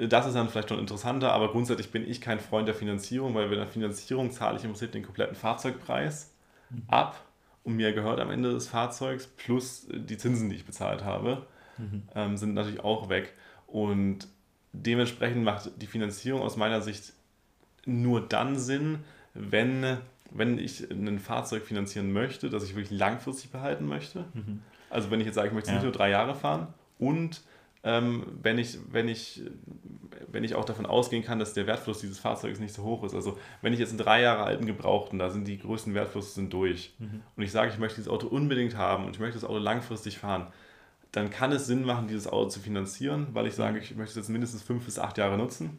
Das 0.01 0.27
ist 0.27 0.33
dann 0.33 0.49
vielleicht 0.49 0.71
schon 0.71 0.79
interessanter, 0.79 1.35
aber 1.35 1.53
grundsätzlich 1.53 1.91
bin 1.91 2.09
ich 2.09 2.23
kein 2.23 2.41
Freund 2.41 2.67
der 2.67 2.75
Finanzierung, 2.75 3.35
weil 3.35 3.51
bei 3.51 3.57
der 3.57 3.67
Finanzierung 3.67 4.31
zahle 4.31 4.57
ich 4.57 4.65
im 4.65 4.71
Prinzip 4.71 4.93
den 4.93 5.03
kompletten 5.03 5.37
Fahrzeugpreis 5.37 6.33
mhm. 6.71 6.85
ab 6.89 7.23
und 7.65 7.77
mir 7.77 7.93
gehört 7.93 8.21
am 8.21 8.31
Ende 8.31 8.53
des 8.53 8.69
Fahrzeugs 8.69 9.27
plus 9.27 9.87
die 9.91 10.17
Zinsen, 10.17 10.51
die 10.51 10.57
ich 10.57 10.67
bezahlt 10.67 11.03
habe, 11.03 11.47
mhm. 11.79 12.03
ähm, 12.15 12.37
sind 12.37 12.55
natürlich 12.55 12.81
auch 12.81 13.09
weg. 13.09 13.33
Und 13.67 14.29
dementsprechend 14.73 15.45
macht 15.45 15.71
die 15.81 15.87
Finanzierung 15.87 16.43
aus 16.43 16.57
meiner 16.57 16.83
Sicht 16.83 17.15
nur 17.87 18.21
dann 18.21 18.59
Sinn, 18.59 19.01
wenn, 19.33 19.99
wenn 20.31 20.59
ich 20.59 20.91
ein 20.91 21.19
Fahrzeug 21.19 21.65
finanzieren 21.65 22.13
möchte, 22.13 22.51
das 22.51 22.65
ich 22.65 22.75
wirklich 22.77 22.97
langfristig 22.97 23.51
behalten 23.51 23.87
möchte. 23.87 24.27
Mhm. 24.35 24.63
Also 24.91 25.11
wenn 25.11 25.21
ich 25.21 25.27
jetzt 25.27 25.35
sage, 25.35 25.49
ich 25.49 25.55
möchte 25.55 25.71
ja. 25.71 25.77
nicht 25.77 25.85
nur 25.85 25.93
drei 25.93 26.11
Jahre 26.11 26.35
fahren 26.35 26.69
und 26.99 27.43
ähm, 27.85 28.25
wenn, 28.43 28.59
ich, 28.59 28.79
wenn, 28.91 29.09
ich, 29.09 29.43
wenn 30.27 30.43
ich 30.43 30.55
auch 30.55 30.65
davon 30.65 30.87
ausgehen 30.87 31.23
kann, 31.23 31.39
dass 31.39 31.53
der 31.53 31.67
Wertfluss 31.67 32.01
dieses 32.01 32.19
Fahrzeugs 32.19 32.59
nicht 32.59 32.75
so 32.75 32.83
hoch 32.83 33.05
ist. 33.05 33.15
Also 33.15 33.39
wenn 33.61 33.73
ich 33.75 33.79
jetzt 33.79 33.91
einen 33.91 33.99
drei 33.99 34.23
Jahre 34.23 34.45
alten 34.45 34.67
Gebrauchten, 34.67 35.19
da 35.19 35.31
sind 35.31 35.47
die 35.47 35.59
größten 35.59 35.95
Wertflüsse 35.95 36.35
sind 36.35 36.53
durch 36.53 36.95
mhm. 36.99 37.21
und 37.37 37.43
ich 37.43 37.53
sage, 37.53 37.71
ich 37.71 37.79
möchte 37.79 37.97
dieses 37.97 38.11
Auto 38.11 38.27
unbedingt 38.27 38.77
haben 38.77 39.05
und 39.05 39.15
ich 39.15 39.21
möchte 39.21 39.39
das 39.39 39.49
Auto 39.49 39.59
langfristig 39.59 40.19
fahren, 40.19 40.47
dann 41.13 41.31
kann 41.31 41.53
es 41.53 41.67
Sinn 41.67 41.85
machen, 41.85 42.09
dieses 42.09 42.27
Auto 42.27 42.49
zu 42.49 42.61
finanzieren, 42.61 43.29
weil 43.33 43.47
ich 43.47 43.55
sage, 43.55 43.77
mhm. 43.77 43.83
ich 43.83 43.95
möchte 43.95 44.11
es 44.11 44.17
jetzt 44.17 44.31
mindestens 44.31 44.63
fünf 44.63 44.85
bis 44.87 44.99
acht 44.99 45.19
Jahre 45.19 45.37
nutzen 45.37 45.79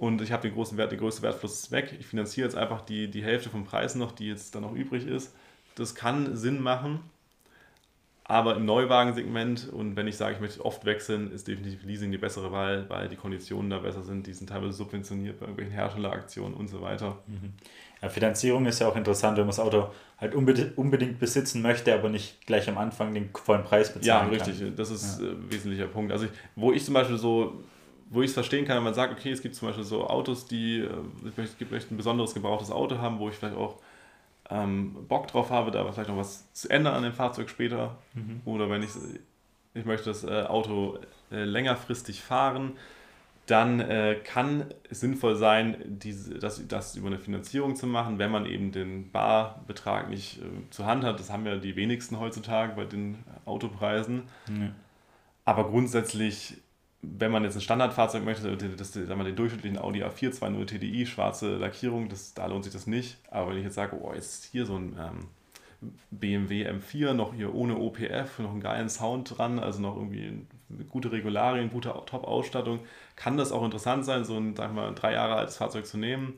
und 0.00 0.22
ich 0.22 0.32
habe 0.32 0.42
den 0.42 0.54
großen 0.54 0.78
Wert, 0.78 0.92
der 0.92 0.98
größte 0.98 1.20
Wertfluss 1.22 1.54
ist 1.54 1.70
weg. 1.72 1.94
Ich 1.98 2.06
finanziere 2.06 2.46
jetzt 2.46 2.56
einfach 2.56 2.80
die, 2.80 3.10
die 3.10 3.22
Hälfte 3.22 3.50
vom 3.50 3.64
Preis 3.64 3.94
noch, 3.94 4.12
die 4.12 4.28
jetzt 4.28 4.54
dann 4.54 4.62
noch 4.62 4.72
übrig 4.72 5.06
ist. 5.06 5.34
Das 5.74 5.94
kann 5.94 6.36
Sinn 6.36 6.62
machen, 6.62 7.00
aber 8.30 8.54
im 8.54 8.64
Neuwagensegment 8.64 9.68
und 9.72 9.96
wenn 9.96 10.06
ich 10.06 10.16
sage, 10.16 10.36
ich 10.36 10.40
möchte 10.40 10.64
oft 10.64 10.84
wechseln, 10.84 11.32
ist 11.32 11.48
definitiv 11.48 11.82
Leasing 11.82 12.12
die 12.12 12.18
bessere 12.18 12.52
Wahl, 12.52 12.84
weil 12.88 13.08
die 13.08 13.16
Konditionen 13.16 13.70
da 13.70 13.78
besser 13.78 14.04
sind. 14.04 14.24
Die 14.28 14.32
sind 14.32 14.48
teilweise 14.48 14.72
subventioniert 14.72 15.40
bei 15.40 15.46
irgendwelchen 15.46 15.74
Herstelleraktionen 15.74 16.54
und 16.54 16.68
so 16.68 16.80
weiter. 16.80 17.18
Mhm. 17.26 17.54
Ja, 18.00 18.08
Finanzierung 18.08 18.66
ist 18.66 18.78
ja 18.78 18.86
auch 18.86 18.94
interessant, 18.94 19.36
wenn 19.36 19.42
man 19.42 19.48
das 19.48 19.58
Auto 19.58 19.90
halt 20.16 20.36
unbedingt 20.36 21.18
besitzen 21.18 21.60
möchte, 21.60 21.92
aber 21.92 22.08
nicht 22.08 22.46
gleich 22.46 22.68
am 22.68 22.78
Anfang 22.78 23.12
den 23.14 23.30
vollen 23.34 23.64
Preis 23.64 23.92
bezahlen 23.92 24.32
ja, 24.32 24.38
kann. 24.38 24.48
Ja, 24.48 24.54
richtig. 24.54 24.76
Das 24.76 24.92
ist 24.92 25.20
ja. 25.20 25.26
ein 25.26 25.48
äh, 25.48 25.52
wesentlicher 25.52 25.86
Punkt. 25.88 26.12
Also 26.12 26.26
ich, 26.26 26.30
wo 26.54 26.72
ich 26.72 26.84
zum 26.84 26.94
Beispiel 26.94 27.18
so 27.18 27.64
wo 28.12 28.22
ich 28.22 28.30
es 28.30 28.34
verstehen 28.34 28.64
kann, 28.64 28.76
wenn 28.76 28.82
man 28.82 28.94
sagt, 28.94 29.12
okay, 29.12 29.30
es 29.30 29.40
gibt 29.40 29.54
zum 29.54 29.68
Beispiel 29.68 29.84
so 29.84 30.04
Autos, 30.04 30.46
die, 30.46 30.84
ich 31.24 31.36
möchte, 31.36 31.64
möchte 31.66 31.94
ein 31.94 31.96
besonderes 31.96 32.34
gebrauchtes 32.34 32.72
Auto 32.72 32.98
haben, 32.98 33.20
wo 33.20 33.28
ich 33.28 33.36
vielleicht 33.36 33.56
auch 33.56 33.76
ähm, 34.50 35.06
Bock 35.08 35.28
drauf 35.28 35.50
habe, 35.50 35.70
da 35.70 35.90
vielleicht 35.92 36.08
noch 36.08 36.16
was 36.16 36.52
zu 36.52 36.68
ändern 36.68 36.94
an 36.94 37.02
dem 37.02 37.12
Fahrzeug 37.12 37.48
später. 37.48 37.98
Mhm. 38.14 38.42
Oder 38.44 38.68
wenn 38.70 38.82
ich, 38.82 38.90
ich 39.74 39.84
möchte 39.84 40.06
das 40.06 40.24
äh, 40.24 40.42
Auto 40.42 40.98
äh, 41.30 41.44
längerfristig 41.44 42.22
fahren, 42.22 42.72
dann 43.46 43.80
äh, 43.80 44.16
kann 44.22 44.66
es 44.88 45.00
sinnvoll 45.00 45.34
sein, 45.34 45.76
diese, 45.84 46.38
das, 46.38 46.66
das 46.68 46.94
über 46.94 47.08
eine 47.08 47.18
Finanzierung 47.18 47.74
zu 47.74 47.86
machen, 47.86 48.18
wenn 48.18 48.30
man 48.30 48.46
eben 48.46 48.70
den 48.70 49.10
Barbetrag 49.10 50.08
nicht 50.08 50.38
äh, 50.38 50.70
zur 50.70 50.86
Hand 50.86 51.04
hat. 51.04 51.18
Das 51.18 51.30
haben 51.30 51.46
ja 51.46 51.56
die 51.56 51.74
wenigsten 51.74 52.20
heutzutage 52.20 52.74
bei 52.76 52.84
den 52.84 53.18
Autopreisen. 53.44 54.24
Mhm. 54.48 54.74
Aber 55.44 55.68
grundsätzlich 55.68 56.58
wenn 57.02 57.30
man 57.30 57.44
jetzt 57.44 57.54
ein 57.54 57.62
Standardfahrzeug 57.62 58.24
möchte, 58.24 58.56
das, 58.56 58.92
sagen 58.92 59.18
wir, 59.18 59.24
den 59.24 59.36
durchschnittlichen 59.36 59.78
Audi 59.78 60.04
A4 60.04 60.38
2.0 60.38 60.66
TDI, 60.66 61.06
schwarze 61.06 61.56
Lackierung, 61.56 62.08
das, 62.08 62.34
da 62.34 62.46
lohnt 62.46 62.64
sich 62.64 62.72
das 62.72 62.86
nicht. 62.86 63.16
Aber 63.30 63.50
wenn 63.50 63.58
ich 63.58 63.64
jetzt 63.64 63.74
sage, 63.74 63.96
oh, 64.00 64.12
jetzt 64.14 64.44
hier 64.44 64.66
so 64.66 64.76
ein 64.76 64.96
ähm, 64.98 65.28
BMW 66.10 66.68
M4, 66.68 67.14
noch 67.14 67.32
hier 67.32 67.54
ohne 67.54 67.76
OPF, 67.76 68.38
noch 68.40 68.50
einen 68.50 68.60
geilen 68.60 68.90
Sound 68.90 69.38
dran, 69.38 69.58
also 69.58 69.80
noch 69.80 69.96
irgendwie 69.96 70.46
gute 70.90 71.10
Regularien, 71.10 71.70
gute 71.70 71.88
Top-Ausstattung, 72.04 72.80
kann 73.16 73.38
das 73.38 73.50
auch 73.50 73.64
interessant 73.64 74.04
sein, 74.04 74.24
so 74.24 74.36
ein, 74.36 74.54
sagen 74.54 74.74
wir, 74.76 74.92
drei 74.92 75.14
Jahre 75.14 75.36
altes 75.36 75.56
Fahrzeug 75.56 75.86
zu 75.86 75.96
nehmen, 75.96 76.34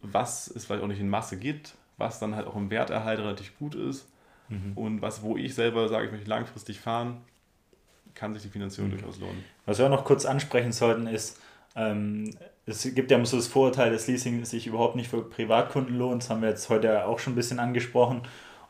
was 0.00 0.48
es 0.48 0.64
vielleicht 0.64 0.82
auch 0.82 0.88
nicht 0.88 1.00
in 1.00 1.10
Masse 1.10 1.38
gibt, 1.38 1.74
was 1.98 2.18
dann 2.18 2.34
halt 2.34 2.46
auch 2.46 2.56
im 2.56 2.70
Werterhalt 2.70 3.20
relativ 3.20 3.56
gut 3.58 3.74
ist 3.74 4.08
mhm. 4.48 4.72
und 4.76 5.02
was, 5.02 5.22
wo 5.22 5.36
ich 5.36 5.54
selber 5.54 5.88
sage, 5.88 6.06
ich 6.06 6.12
möchte 6.12 6.30
langfristig 6.30 6.80
fahren, 6.80 7.18
kann 8.14 8.34
sich 8.34 8.42
die 8.42 8.48
Finanzierung 8.48 8.90
mhm. 8.90 8.98
durchaus 8.98 9.18
lohnen. 9.18 9.44
Was 9.66 9.78
wir 9.78 9.86
auch 9.86 9.90
noch 9.90 10.04
kurz 10.04 10.24
ansprechen 10.24 10.72
sollten, 10.72 11.06
ist, 11.06 11.40
ähm, 11.76 12.36
es 12.66 12.82
gibt 12.94 13.10
ja 13.10 13.24
so 13.24 13.36
das 13.36 13.46
Vorurteil, 13.46 13.92
dass 13.92 14.06
Leasing 14.06 14.44
sich 14.44 14.66
überhaupt 14.66 14.96
nicht 14.96 15.10
für 15.10 15.22
Privatkunden 15.22 15.96
lohnt. 15.96 16.22
Das 16.22 16.30
haben 16.30 16.42
wir 16.42 16.48
jetzt 16.48 16.68
heute 16.70 17.06
auch 17.06 17.18
schon 17.18 17.34
ein 17.34 17.36
bisschen 17.36 17.58
angesprochen. 17.58 18.22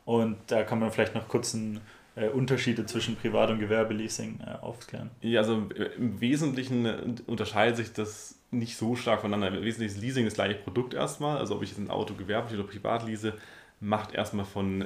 Und 0.03 0.37
da 0.47 0.63
kann 0.63 0.79
man 0.79 0.91
vielleicht 0.91 1.15
noch 1.15 1.27
kurz 1.27 1.55
einen 1.55 1.81
äh, 2.15 2.27
Unterschiede 2.27 2.85
zwischen 2.85 3.15
Privat- 3.15 3.49
und 3.49 3.59
Gewerbeleasing 3.59 4.39
äh, 4.45 4.63
aufklären. 4.63 5.11
Ja, 5.21 5.41
also 5.41 5.67
im 5.97 6.19
Wesentlichen 6.21 6.85
äh, 6.85 6.97
unterscheidet 7.25 7.77
sich 7.77 7.93
das 7.93 8.37
nicht 8.51 8.77
so 8.77 8.95
stark 8.95 9.21
voneinander. 9.21 9.57
Im 9.57 9.63
Wesentlichen 9.65 9.95
ist 9.95 10.01
Leasing 10.01 10.25
das 10.25 10.35
gleiche 10.35 10.55
Produkt 10.55 10.93
erstmal. 10.93 11.37
Also 11.37 11.55
ob 11.55 11.63
ich 11.63 11.69
jetzt 11.69 11.79
ein 11.79 11.89
Auto 11.89 12.13
gewerblich 12.13 12.59
oder 12.59 12.67
privat 12.67 13.05
lease, 13.05 13.33
macht 13.79 14.13
erstmal 14.13 14.45
von 14.45 14.85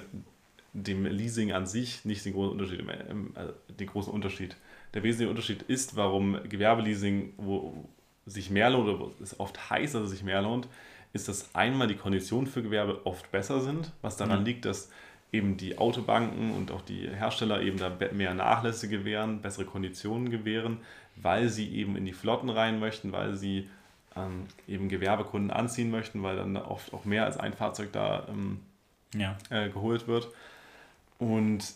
dem 0.74 1.06
Leasing 1.06 1.52
an 1.52 1.66
sich 1.66 2.06
nicht 2.06 2.26
den 2.26 2.34
großen 2.34 2.52
Unterschied. 2.52 2.80
Äh, 2.80 3.74
den 3.74 3.88
großen 3.88 4.14
Unterschied. 4.14 4.56
Der 4.94 5.04
wesentliche 5.04 5.30
Unterschied 5.30 5.62
ist, 5.64 5.96
warum 5.96 6.38
Gewerbeleasing 6.48 7.34
wo 7.38 7.90
sich 8.26 8.50
mehr 8.50 8.70
lohnt 8.70 8.90
oder 8.90 9.12
es 9.22 9.40
oft 9.40 9.70
heißt, 9.70 9.96
dass 9.96 10.04
es 10.04 10.12
sich 10.12 10.24
mehr 10.24 10.42
lohnt, 10.42 10.68
ist, 11.14 11.28
dass 11.28 11.56
einmal 11.56 11.88
die 11.88 11.96
Konditionen 11.96 12.48
für 12.48 12.62
Gewerbe 12.62 13.06
oft 13.06 13.32
besser 13.32 13.62
sind, 13.62 13.92
was 14.02 14.18
daran 14.18 14.40
mhm. 14.40 14.46
liegt, 14.46 14.66
dass 14.66 14.92
eben 15.32 15.58
die 15.58 15.78
Autobanken 15.78 16.52
und 16.52 16.72
auch 16.72 16.82
die 16.82 17.08
Hersteller 17.08 17.62
eben 17.62 17.78
da 17.78 17.92
mehr 18.12 18.34
Nachlässe 18.34 18.90
gewähren, 18.90 19.42
bessere 19.42 19.66
Konditionen 19.66 20.30
gewähren, 20.30 20.78
weil 21.16 21.50
sie 21.50 21.70
eben 21.76 21.96
in 21.96 22.06
die 22.06 22.14
Flotten 22.14 22.50
rein 22.50 22.80
möchten, 22.80 23.12
weil 23.12 23.36
sie 23.36 23.70
ähm, 24.16 24.48
eben 24.68 24.90
Gewerbekunden 24.90 25.52
anziehen 25.52 25.92
möchten, 25.92 26.24
weil 26.24 26.38
dann 26.38 26.58
oft 26.58 26.94
auch 26.94 27.06
mehr 27.06 27.26
als 27.26 27.38
ein 27.38 27.54
Fahrzeug 27.54 27.92
da 27.92 28.28
ähm, 28.30 28.62
ja. 29.14 29.38
äh, 29.50 29.70
geholt 29.70 30.08
wird. 30.08 30.30
Und 31.20 31.74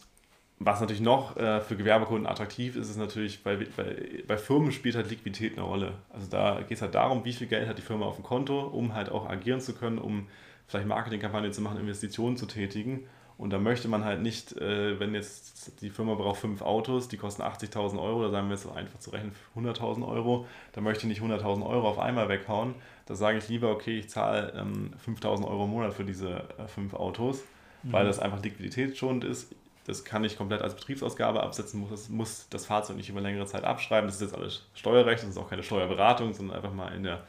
was 0.60 0.80
natürlich 0.80 1.02
noch 1.02 1.36
äh, 1.36 1.62
für 1.62 1.76
Gewerbekunden 1.76 2.26
attraktiv 2.26 2.76
ist, 2.76 2.90
ist 2.90 2.98
natürlich, 2.98 3.44
bei, 3.44 3.58
bei, 3.58 4.24
bei 4.26 4.38
Firmen 4.38 4.72
spielt 4.72 4.96
halt 4.96 5.10
Liquidität 5.10 5.58
eine 5.58 5.68
Rolle. 5.68 5.94
Also 6.10 6.28
da 6.30 6.62
geht 6.62 6.78
es 6.78 6.82
halt 6.82 6.96
darum, 6.96 7.26
wie 7.26 7.34
viel 7.34 7.48
Geld 7.48 7.68
hat 7.68 7.78
die 7.78 7.82
Firma 7.82 8.06
auf 8.06 8.16
dem 8.16 8.24
Konto, 8.24 8.62
um 8.62 8.96
halt 8.96 9.10
auch 9.10 9.30
agieren 9.30 9.60
zu 9.60 9.74
können, 9.76 9.98
um 9.98 10.28
vielleicht 10.68 10.88
Marketingkampagnen 10.88 11.52
zu 11.52 11.62
machen, 11.62 11.80
Investitionen 11.80 12.38
zu 12.38 12.46
tätigen. 12.46 13.06
Und 13.38 13.50
da 13.50 13.58
möchte 13.58 13.90
man 13.90 14.06
halt 14.06 14.22
nicht, 14.22 14.56
äh, 14.58 14.98
wenn 15.00 15.14
jetzt 15.14 15.82
die 15.82 15.90
Firma 15.90 16.14
braucht 16.14 16.40
fünf 16.40 16.62
Autos, 16.62 17.10
die 17.10 17.18
kosten 17.18 17.42
80.000 17.42 18.02
Euro, 18.02 18.24
da 18.24 18.30
sagen 18.30 18.48
wir 18.48 18.54
jetzt 18.54 18.64
so 18.64 18.72
einfach 18.72 19.00
zu 19.00 19.10
rechnen 19.10 19.34
100.000 19.58 20.08
Euro, 20.08 20.46
da 20.72 20.80
möchte 20.80 21.08
ich 21.08 21.20
nicht 21.20 21.22
100.000 21.22 21.66
Euro 21.68 21.90
auf 21.90 22.00
einmal 22.00 22.30
weghauen. 22.30 22.76
Da 23.06 23.16
sage 23.16 23.40
ich 23.40 23.50
lieber, 23.50 23.72
okay, 23.72 24.00
ich 24.00 24.10
zahle 24.10 24.54
ähm, 24.56 24.92
5.000 25.06 25.46
Euro 25.46 25.66
im 25.66 25.72
Monat 25.72 25.94
für 25.94 26.06
diese 26.06 26.44
äh, 26.58 26.68
fünf 26.68 26.94
Autos 26.94 27.44
weil 27.92 28.06
das 28.06 28.20
einfach 28.20 28.42
liquiditätsschonend 28.42 29.24
ist. 29.24 29.54
Das 29.86 30.06
kann 30.06 30.24
ich 30.24 30.38
komplett 30.38 30.62
als 30.62 30.76
Betriebsausgabe 30.76 31.44
absetzen, 31.44 31.82
muss 31.82 31.90
das, 31.90 32.10
muss 32.10 32.48
das 32.50 32.66
Fahrzeug 32.66 32.96
nicht 32.96 33.10
über 33.10 33.20
längere 33.20 33.46
Zeit 33.46 33.66
abschreiben. 33.66 34.08
Das 34.08 34.16
ist 34.16 34.22
jetzt 34.22 34.36
alles 34.36 34.66
Steuerrecht, 34.74 35.24
das 35.24 35.32
ist 35.32 35.38
auch 35.38 35.50
keine 35.50 35.64
Steuerberatung, 35.64 36.34
sondern 36.34 36.56
einfach 36.56 36.74
mal 36.74 36.96
in 36.96 37.04
der 37.04 37.24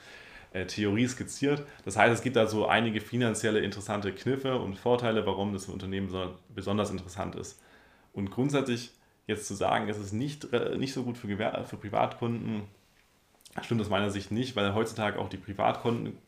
äh, 0.52 0.64
Theorie 0.64 1.08
skizziert. 1.08 1.64
Das 1.84 1.96
heißt, 1.96 2.14
es 2.14 2.22
gibt 2.22 2.36
da 2.36 2.46
so 2.46 2.66
einige 2.66 3.00
finanzielle 3.00 3.58
interessante 3.58 4.12
Kniffe 4.12 4.56
und 4.58 4.78
Vorteile, 4.78 5.26
warum 5.26 5.52
das 5.52 5.64
für 5.64 5.72
Unternehmen 5.72 6.08
so 6.08 6.32
besonders 6.54 6.90
interessant 6.90 7.34
ist. 7.34 7.60
Und 8.12 8.30
grundsätzlich 8.30 8.92
jetzt 9.26 9.48
zu 9.48 9.54
sagen, 9.54 9.88
es 9.88 9.98
ist 9.98 10.12
nicht, 10.12 10.52
äh, 10.52 10.78
nicht 10.78 10.92
so 10.92 11.02
gut 11.02 11.18
für, 11.18 11.26
Gewer 11.26 11.64
für 11.64 11.76
Privatkunden, 11.76 12.62
stimmt 13.62 13.80
aus 13.80 13.90
meiner 13.90 14.10
Sicht 14.10 14.30
nicht, 14.30 14.54
weil 14.54 14.74
heutzutage 14.74 15.18
auch 15.18 15.28
die 15.28 15.38
Privatkunden 15.38 16.18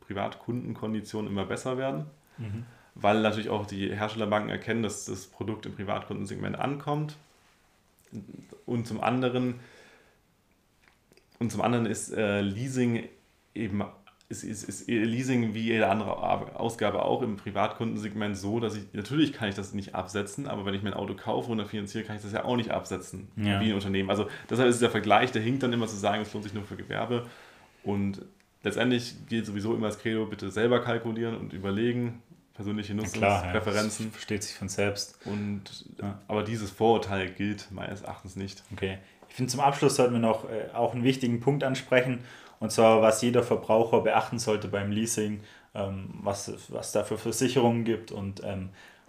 Privatkundenkonditionen 0.00 1.30
immer 1.30 1.46
besser 1.46 1.78
werden. 1.78 2.06
Mhm 2.36 2.66
weil 3.00 3.22
natürlich 3.22 3.48
auch 3.48 3.66
die 3.66 3.94
Herstellerbanken 3.94 4.50
erkennen, 4.50 4.82
dass 4.82 5.06
das 5.06 5.26
Produkt 5.26 5.66
im 5.66 5.74
Privatkundensegment 5.74 6.58
ankommt. 6.58 7.16
Und 8.66 8.86
zum 8.86 9.00
anderen, 9.00 9.60
und 11.38 11.50
zum 11.50 11.60
anderen 11.62 11.86
ist 11.86 12.12
äh, 12.12 12.40
Leasing 12.40 13.08
eben 13.54 13.82
ist, 14.30 14.44
ist, 14.44 14.62
ist 14.62 14.86
Leasing 14.86 15.54
wie 15.54 15.62
jede 15.62 15.88
andere 15.88 16.58
Ausgabe 16.58 17.02
auch 17.04 17.20
im 17.22 17.36
Privatkundensegment 17.36 18.36
so, 18.36 18.60
dass 18.60 18.76
ich, 18.76 18.84
natürlich 18.92 19.32
kann 19.32 19.48
ich 19.48 19.56
das 19.56 19.74
nicht 19.74 19.96
absetzen, 19.96 20.46
aber 20.46 20.64
wenn 20.64 20.74
ich 20.74 20.84
mein 20.84 20.94
Auto 20.94 21.14
kaufe 21.14 21.50
und 21.50 21.66
finanziere, 21.66 22.04
kann 22.04 22.14
ich 22.14 22.22
das 22.22 22.32
ja 22.32 22.44
auch 22.44 22.56
nicht 22.56 22.70
absetzen, 22.70 23.26
ja. 23.36 23.60
wie 23.60 23.70
ein 23.70 23.74
Unternehmen. 23.74 24.08
Also 24.08 24.28
deshalb 24.48 24.68
ist 24.70 24.80
der 24.80 24.90
Vergleich, 24.90 25.32
der 25.32 25.42
hinkt 25.42 25.64
dann 25.64 25.72
immer 25.72 25.88
zu 25.88 25.96
sagen, 25.96 26.22
es 26.22 26.32
lohnt 26.32 26.44
sich 26.44 26.54
nur 26.54 26.62
für 26.62 26.76
Gewerbe. 26.76 27.26
Und 27.82 28.22
letztendlich 28.62 29.16
gilt 29.28 29.46
sowieso 29.46 29.74
immer 29.74 29.88
das 29.88 29.98
Credo, 29.98 30.26
bitte 30.26 30.50
selber 30.50 30.80
kalkulieren 30.80 31.36
und 31.36 31.52
überlegen, 31.52 32.22
persönliche 32.54 32.94
Nutzungspräferenzen. 32.94 34.06
Ja, 34.06 34.12
versteht 34.12 34.42
sich 34.42 34.54
von 34.54 34.68
selbst. 34.68 35.18
Und, 35.24 35.62
ja. 36.00 36.18
Aber 36.28 36.42
dieses 36.42 36.70
Vorurteil 36.70 37.30
gilt 37.30 37.70
meines 37.70 38.02
Erachtens 38.02 38.36
nicht. 38.36 38.62
Okay. 38.72 38.98
Ich 39.28 39.36
finde, 39.36 39.50
zum 39.50 39.60
Abschluss 39.60 39.96
sollten 39.96 40.14
wir 40.14 40.20
noch 40.20 40.44
äh, 40.50 40.74
auch 40.74 40.92
einen 40.92 41.04
wichtigen 41.04 41.40
Punkt 41.40 41.64
ansprechen, 41.64 42.20
und 42.58 42.70
zwar, 42.70 43.00
was 43.00 43.22
jeder 43.22 43.42
Verbraucher 43.42 44.02
beachten 44.02 44.38
sollte 44.38 44.68
beim 44.68 44.92
Leasing, 44.92 45.40
ähm, 45.74 46.10
was, 46.22 46.52
was 46.68 46.92
da 46.92 47.04
für 47.04 47.16
Versicherungen 47.16 47.84
gibt. 47.84 48.12
Und 48.12 48.42
ähm, 48.44 48.68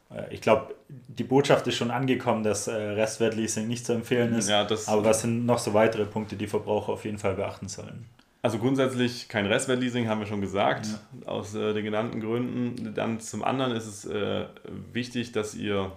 äh, 0.10 0.34
ich 0.34 0.40
glaube, 0.42 0.74
die 0.88 1.26
Botschaft 1.26 1.68
ist 1.68 1.76
schon 1.76 1.92
angekommen, 1.92 2.44
dass 2.44 2.68
äh, 2.68 2.74
Restwertleasing 2.74 3.68
nicht 3.68 3.86
zu 3.86 3.94
empfehlen 3.94 4.34
ist. 4.34 4.48
Ja, 4.50 4.66
aber 4.88 5.04
was 5.04 5.22
sind 5.22 5.46
noch 5.46 5.60
so 5.60 5.74
weitere 5.74 6.06
Punkte, 6.06 6.38
die 6.38 6.48
Verbraucher 6.48 6.94
auf 6.94 7.04
jeden 7.04 7.18
Fall 7.18 7.36
beachten 7.36 7.68
sollen? 7.68 8.06
Also 8.44 8.58
grundsätzlich 8.58 9.28
kein 9.28 9.46
Restwertleasing, 9.46 10.08
haben 10.08 10.20
wir 10.20 10.26
schon 10.26 10.42
gesagt, 10.42 10.88
ja. 10.88 11.28
aus 11.28 11.54
äh, 11.54 11.74
den 11.74 11.84
genannten 11.84 12.22
Gründen. 12.22 12.94
Dann 12.96 13.20
zum 13.20 13.44
anderen 13.44 13.74
ist 13.74 13.86
es 13.86 14.06
äh, 14.06 14.46
wichtig, 14.92 15.32
dass 15.32 15.54
ihr 15.54 15.92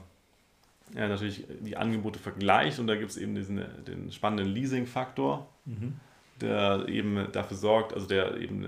ja, 0.94 1.08
natürlich 1.08 1.46
die 1.60 1.76
Angebote 1.76 2.18
vergleicht 2.18 2.78
und 2.78 2.86
da 2.86 2.96
gibt 2.96 3.10
es 3.10 3.16
eben 3.16 3.34
diesen 3.34 3.64
den 3.86 4.12
spannenden 4.12 4.54
Leasing-Faktor, 4.54 5.48
mhm. 5.64 5.94
der 6.42 6.84
eben 6.88 7.28
dafür 7.32 7.56
sorgt, 7.56 7.94
also 7.94 8.06
der 8.06 8.36
eben, 8.36 8.66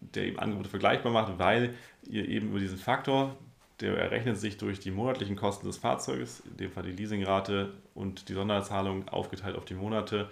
der 0.00 0.24
eben 0.24 0.40
Angebote 0.40 0.68
vergleichbar 0.68 1.12
macht, 1.12 1.38
weil 1.38 1.74
ihr 2.08 2.28
eben 2.28 2.48
über 2.48 2.58
diesen 2.58 2.78
Faktor, 2.78 3.36
der 3.80 3.96
errechnet 3.96 4.38
sich 4.38 4.56
durch 4.56 4.80
die 4.80 4.90
monatlichen 4.90 5.36
Kosten 5.36 5.66
des 5.66 5.76
Fahrzeuges, 5.76 6.40
in 6.40 6.56
dem 6.56 6.72
Fall 6.72 6.82
die 6.82 6.92
Leasingrate 6.92 7.72
und 7.94 8.28
die 8.28 8.34
Sonderzahlung 8.34 9.08
aufgeteilt 9.08 9.56
auf 9.56 9.64
die 9.64 9.74
Monate, 9.74 10.28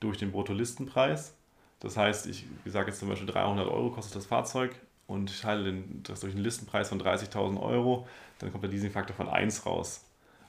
durch 0.00 0.18
den 0.18 0.30
Bruttolistenpreis 0.30 1.37
das 1.80 1.96
heißt, 1.96 2.26
ich 2.26 2.46
sage 2.66 2.88
jetzt 2.88 3.00
zum 3.00 3.08
Beispiel 3.08 3.28
300 3.28 3.68
Euro 3.68 3.90
kostet 3.90 4.16
das 4.16 4.26
Fahrzeug 4.26 4.74
und 5.06 5.30
ich 5.30 5.40
teile 5.40 5.64
den, 5.64 6.02
das 6.02 6.20
durch 6.20 6.34
einen 6.34 6.44
Listenpreis 6.44 6.88
von 6.88 7.00
30.000 7.00 7.60
Euro, 7.60 8.06
dann 8.38 8.50
kommt 8.50 8.64
der 8.64 8.70
Leasingfaktor 8.70 9.16
von 9.16 9.28
1 9.28 9.64
raus. 9.64 10.04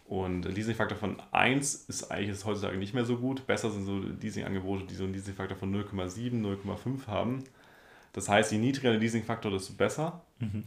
Und 0.08 0.42
der 0.42 0.52
Leasingfaktor 0.52 0.98
von 0.98 1.22
1 1.32 1.86
ist 1.88 2.12
eigentlich 2.12 2.30
ist 2.30 2.46
heutzutage 2.46 2.78
nicht 2.78 2.96
mehr 2.96 3.06
so 3.06 3.18
gut. 3.18 3.46
Besser 3.46 3.70
sind 3.70 3.86
so 3.86 4.00
Leasingangebote, 4.00 4.86
die 4.86 4.96
so 4.96 5.04
einen 5.04 5.13
Leasingfaktor 5.13 5.56
von 5.56 5.74
0,7, 5.74 6.42
0,5 6.42 7.08
haben. 7.08 7.44
Das 8.13 8.28
heißt, 8.28 8.52
je 8.52 8.58
niedriger 8.58 8.89
der 8.89 9.00
Leasingfaktor, 9.00 9.52
desto 9.52 9.74
besser. 9.74 10.24
Mhm. 10.39 10.63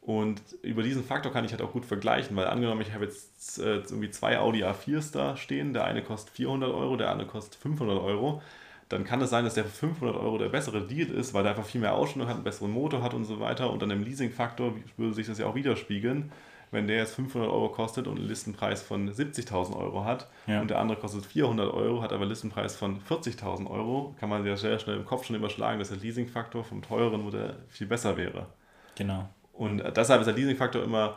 Und 0.00 0.40
über 0.62 0.82
diesen 0.82 1.04
Faktor 1.04 1.30
kann 1.32 1.44
ich 1.44 1.50
halt 1.50 1.60
auch 1.60 1.72
gut 1.72 1.84
vergleichen, 1.84 2.36
weil 2.36 2.46
angenommen, 2.46 2.80
ich 2.80 2.94
habe 2.94 3.04
jetzt 3.04 3.58
äh, 3.58 3.78
irgendwie 3.78 4.10
zwei 4.10 4.38
Audi 4.38 4.64
A4s 4.64 5.12
da 5.12 5.36
stehen, 5.36 5.74
der 5.74 5.84
eine 5.84 6.02
kostet 6.02 6.34
400 6.34 6.72
Euro, 6.72 6.96
der 6.96 7.10
andere 7.10 7.28
kostet 7.28 7.56
500 7.56 8.00
Euro 8.00 8.40
dann 8.88 9.04
kann 9.04 9.20
es 9.20 9.30
sein, 9.30 9.44
dass 9.44 9.54
der 9.54 9.64
für 9.64 9.88
500 9.88 10.16
Euro 10.16 10.38
der 10.38 10.48
bessere 10.48 10.86
Deal 10.86 11.10
ist, 11.10 11.34
weil 11.34 11.42
der 11.42 11.52
einfach 11.52 11.66
viel 11.66 11.80
mehr 11.80 11.94
Ausstattung 11.94 12.28
hat, 12.28 12.36
einen 12.36 12.44
besseren 12.44 12.70
Motor 12.70 13.02
hat 13.02 13.14
und 13.14 13.24
so 13.24 13.40
weiter. 13.40 13.70
Und 13.70 13.82
dann 13.82 13.90
im 13.90 14.02
Leasing-Faktor 14.02 14.74
würde 14.96 15.14
sich 15.14 15.26
das 15.26 15.38
ja 15.38 15.46
auch 15.46 15.54
widerspiegeln. 15.54 16.30
Wenn 16.70 16.86
der 16.86 16.96
jetzt 16.96 17.14
500 17.14 17.48
Euro 17.50 17.68
kostet 17.68 18.06
und 18.06 18.18
einen 18.18 18.26
Listenpreis 18.26 18.82
von 18.82 19.08
70.000 19.08 19.76
Euro 19.76 20.04
hat 20.04 20.28
ja. 20.46 20.60
und 20.60 20.68
der 20.68 20.80
andere 20.80 20.98
kostet 20.98 21.24
400 21.24 21.72
Euro, 21.72 22.02
hat 22.02 22.12
aber 22.12 22.22
einen 22.22 22.30
Listenpreis 22.30 22.76
von 22.76 23.00
40.000 23.00 23.70
Euro, 23.70 24.14
kann 24.18 24.28
man 24.28 24.44
ja 24.44 24.56
sehr 24.56 24.78
schnell 24.78 24.96
im 24.96 25.04
Kopf 25.04 25.24
schon 25.24 25.36
überschlagen, 25.36 25.78
dass 25.78 25.88
der 25.88 25.98
Leasing-Faktor 25.98 26.64
vom 26.64 26.82
teuren 26.82 27.22
Modell 27.22 27.56
viel 27.68 27.86
besser 27.86 28.16
wäre. 28.16 28.46
Genau. 28.96 29.28
Und 29.52 29.82
deshalb 29.96 30.20
ist 30.20 30.26
der 30.26 30.34
Leasing-Faktor 30.34 30.82
immer 30.82 31.16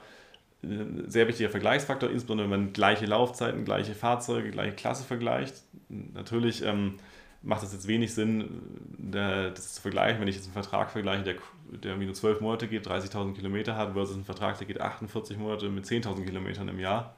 ein 0.64 1.06
sehr 1.08 1.28
wichtiger 1.28 1.50
Vergleichsfaktor, 1.50 2.10
insbesondere 2.10 2.50
wenn 2.50 2.64
man 2.66 2.74
gleiche 2.74 3.06
Laufzeiten, 3.06 3.66
gleiche 3.66 3.96
Fahrzeuge, 3.96 4.52
gleiche 4.52 4.76
Klasse 4.76 5.04
vergleicht. 5.04 5.56
Natürlich 5.88 6.64
ähm, 6.64 6.98
macht 7.42 7.64
es 7.64 7.74
jetzt 7.74 7.88
wenig 7.88 8.14
Sinn, 8.14 8.62
das 8.98 9.76
zu 9.76 9.82
vergleichen. 9.82 10.20
Wenn 10.20 10.28
ich 10.28 10.36
jetzt 10.36 10.46
einen 10.46 10.54
Vertrag 10.54 10.92
vergleiche, 10.92 11.24
der, 11.24 11.36
der 11.72 11.92
irgendwie 11.92 12.06
nur 12.06 12.16
12 12.16 12.42
Monate 12.42 12.68
geht, 12.68 12.88
30.000 12.88 13.34
Kilometer 13.34 13.76
hat, 13.76 13.94
versus 13.94 14.16
einen 14.16 14.26
Vertrag, 14.26 14.58
der 14.58 14.68
geht 14.68 14.82
48 14.82 15.38
Monate 15.38 15.70
mit 15.70 15.86
10.000 15.86 16.26
Kilometern 16.26 16.68
im 16.68 16.80
Jahr. 16.80 17.16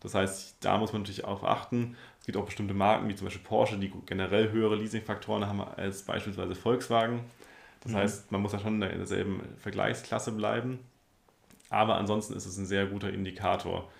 Das 0.00 0.14
heißt, 0.14 0.56
da 0.60 0.78
muss 0.78 0.92
man 0.92 1.02
natürlich 1.02 1.24
auch 1.24 1.44
achten. 1.44 1.96
Es 2.20 2.26
gibt 2.26 2.36
auch 2.36 2.44
bestimmte 2.44 2.74
Marken, 2.74 3.08
wie 3.08 3.14
zum 3.14 3.26
Beispiel 3.26 3.44
Porsche, 3.44 3.78
die 3.78 3.92
generell 4.04 4.50
höhere 4.50 4.76
Leasingfaktoren 4.76 5.46
haben 5.46 5.60
als 5.60 6.02
beispielsweise 6.02 6.54
Volkswagen. 6.54 7.20
Das 7.80 7.92
mhm. 7.92 7.96
heißt, 7.96 8.32
man 8.32 8.42
muss 8.42 8.52
ja 8.52 8.58
schon 8.58 8.82
in 8.82 8.98
derselben 8.98 9.40
Vergleichsklasse 9.58 10.32
bleiben. 10.32 10.80
Aber 11.70 11.96
ansonsten 11.96 12.34
ist 12.34 12.46
es 12.46 12.58
ein 12.58 12.66
sehr 12.66 12.86
guter 12.86 13.10
Indikator. 13.10 13.90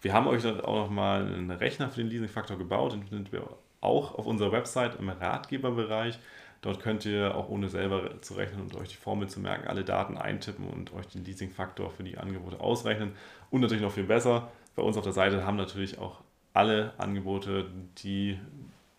Wir 0.00 0.12
haben 0.12 0.26
euch 0.26 0.44
auch 0.44 0.76
noch 0.76 0.90
mal 0.90 1.24
einen 1.26 1.50
Rechner 1.50 1.88
für 1.90 2.00
den 2.00 2.08
Leasingfaktor 2.08 2.58
gebaut, 2.58 2.94
den 2.94 3.04
findet 3.04 3.32
ihr 3.32 3.46
auch 3.82 4.16
auf 4.18 4.26
unserer 4.26 4.52
Website 4.52 4.98
im 4.98 5.10
Ratgeberbereich. 5.10 6.18
Dort 6.62 6.80
könnt 6.80 7.04
ihr 7.04 7.34
auch 7.34 7.48
ohne 7.48 7.68
selber 7.68 8.22
zu 8.22 8.34
rechnen 8.34 8.62
und 8.62 8.76
euch 8.76 8.88
die 8.88 8.96
Formel 8.96 9.28
zu 9.28 9.40
merken, 9.40 9.66
alle 9.66 9.84
Daten 9.84 10.16
eintippen 10.16 10.68
und 10.68 10.94
euch 10.94 11.08
den 11.08 11.24
Leasingfaktor 11.24 11.90
für 11.90 12.04
die 12.04 12.18
Angebote 12.18 12.60
ausrechnen. 12.60 13.12
Und 13.50 13.60
natürlich 13.60 13.82
noch 13.82 13.92
viel 13.92 14.04
besser, 14.04 14.50
bei 14.76 14.82
uns 14.82 14.96
auf 14.96 15.04
der 15.04 15.12
Seite 15.12 15.44
haben 15.44 15.56
natürlich 15.56 15.98
auch 15.98 16.22
alle 16.54 16.92
Angebote, 16.98 17.66
die 17.98 18.38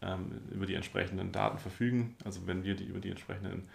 ähm, 0.01 0.41
über 0.51 0.65
die 0.65 0.75
entsprechenden 0.75 1.31
Daten 1.31 1.57
verfügen. 1.57 2.15
Also 2.25 2.45
wenn 2.45 2.63
wir 2.63 2.75
die 2.75 2.83
über 2.83 2.99
die 2.99 3.09
entsprechenden 3.09 3.69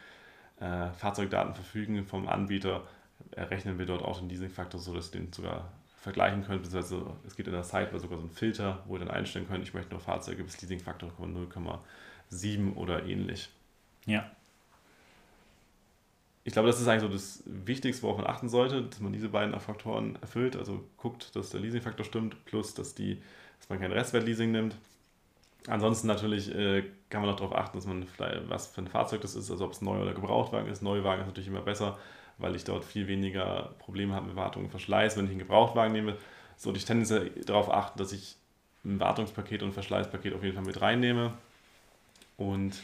äh, 0.60 0.90
Fahrzeugdaten 0.90 1.54
verfügen 1.54 2.04
vom 2.04 2.28
Anbieter, 2.28 2.82
errechnen 3.32 3.78
wir 3.78 3.86
dort 3.86 4.02
auch 4.02 4.18
den 4.18 4.28
Leasingfaktor, 4.28 4.80
sodass 4.80 5.14
ihr 5.14 5.20
den 5.20 5.32
sogar 5.32 5.72
vergleichen 6.08 6.42
könnt, 6.44 6.62
beziehungsweise 6.62 7.06
es 7.26 7.36
gibt 7.36 7.48
in 7.48 7.54
der 7.54 7.62
Sidebar 7.62 8.00
sogar 8.00 8.16
so 8.16 8.24
einen 8.24 8.32
Filter, 8.32 8.82
wo 8.86 8.96
ihr 8.96 9.00
dann 9.00 9.10
einstellen 9.10 9.46
könnt, 9.46 9.62
ich 9.62 9.74
möchte 9.74 9.90
nur 9.90 10.00
Fahrzeuge 10.00 10.42
bis 10.42 10.60
Leasingfaktor 10.62 11.10
von 11.10 11.34
0,7 11.34 12.74
oder 12.76 13.04
ähnlich. 13.04 13.50
Ja. 14.06 14.30
Ich 16.44 16.54
glaube, 16.54 16.68
das 16.68 16.80
ist 16.80 16.88
eigentlich 16.88 17.02
so 17.02 17.08
das 17.08 17.42
Wichtigste, 17.44 18.02
worauf 18.04 18.16
man 18.16 18.26
achten 18.26 18.48
sollte, 18.48 18.82
dass 18.82 19.00
man 19.00 19.12
diese 19.12 19.28
beiden 19.28 19.58
Faktoren 19.60 20.16
erfüllt. 20.22 20.56
Also 20.56 20.82
guckt, 20.96 21.36
dass 21.36 21.50
der 21.50 21.60
Leasingfaktor 21.60 22.06
stimmt, 22.06 22.42
plus 22.46 22.72
dass, 22.72 22.94
die, 22.94 23.20
dass 23.58 23.68
man 23.68 23.78
kein 23.78 23.92
Restwertleasing 23.92 24.50
nimmt. 24.50 24.74
Ansonsten 25.66 26.06
natürlich 26.06 26.54
äh, 26.54 26.84
kann 27.10 27.20
man 27.20 27.30
auch 27.30 27.36
darauf 27.36 27.54
achten, 27.54 27.76
dass 27.76 27.86
man 27.86 28.06
vielleicht, 28.06 28.48
was 28.48 28.68
für 28.68 28.80
ein 28.80 28.88
Fahrzeug 28.88 29.20
das 29.20 29.34
ist, 29.34 29.50
also 29.50 29.66
ob 29.66 29.72
es 29.72 29.82
neu 29.82 30.00
oder 30.00 30.14
Gebrauchtwagen 30.14 30.70
ist. 30.70 30.80
Neuwagen 30.80 31.20
ist 31.20 31.26
natürlich 31.26 31.48
immer 31.48 31.60
besser 31.60 31.98
weil 32.38 32.56
ich 32.56 32.64
dort 32.64 32.84
viel 32.84 33.06
weniger 33.08 33.74
Probleme 33.78 34.14
habe 34.14 34.28
mit 34.28 34.36
Wartung 34.36 34.64
und 34.64 34.70
Verschleiß. 34.70 35.16
Wenn 35.16 35.24
ich 35.26 35.30
einen 35.30 35.40
Gebrauchtwagen 35.40 35.92
nehme, 35.92 36.16
sollte 36.56 36.78
ich 36.78 36.84
tendenziell 36.84 37.30
darauf 37.46 37.70
achten, 37.70 37.98
dass 37.98 38.12
ich 38.12 38.36
ein 38.84 39.00
Wartungspaket 39.00 39.62
und 39.62 39.70
ein 39.70 39.74
Verschleißpaket 39.74 40.34
auf 40.34 40.42
jeden 40.42 40.54
Fall 40.54 40.64
mit 40.64 40.80
reinnehme. 40.80 41.34
Und 42.36 42.80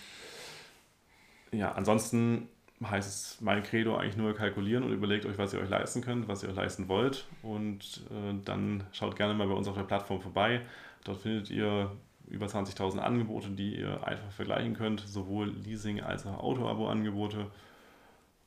ja, 1.53 1.73
ansonsten 1.73 2.49
heißt 2.85 3.09
es 3.09 3.41
mein 3.41 3.63
Credo 3.63 3.97
eigentlich 3.97 4.17
nur 4.17 4.35
kalkulieren 4.35 4.85
und 4.85 4.93
überlegt 4.93 5.27
euch, 5.27 5.39
was 5.39 5.55
ihr 5.55 5.61
euch 5.61 5.69
leisten 5.69 6.03
könnt, 6.03 6.29
was 6.29 6.43
ihr 6.43 6.49
euch 6.49 6.57
leisten 6.57 6.89
wollt. 6.89 7.27
Und 7.43 8.03
äh, 8.11 8.35
dann 8.45 8.85
schaut 8.93 9.17
gerne 9.17 9.35
mal 9.35 9.47
bei 9.47 9.55
uns 9.55 9.69
auf 9.69 9.77
der 9.77 9.85
Plattform 9.85 10.21
vorbei. 10.21 10.61
Dort 11.05 11.19
findet 11.19 11.51
ihr 11.51 11.91
über 12.27 12.47
20.000 12.47 12.99
Angebote, 12.99 13.51
die 13.51 13.77
ihr 13.79 14.07
einfach 14.07 14.31
vergleichen 14.31 14.75
könnt, 14.75 15.01
sowohl 15.01 15.49
Leasing 15.51 16.01
als 16.01 16.27
auch 16.27 16.39
Auto-Abo-Angebote. 16.39 17.47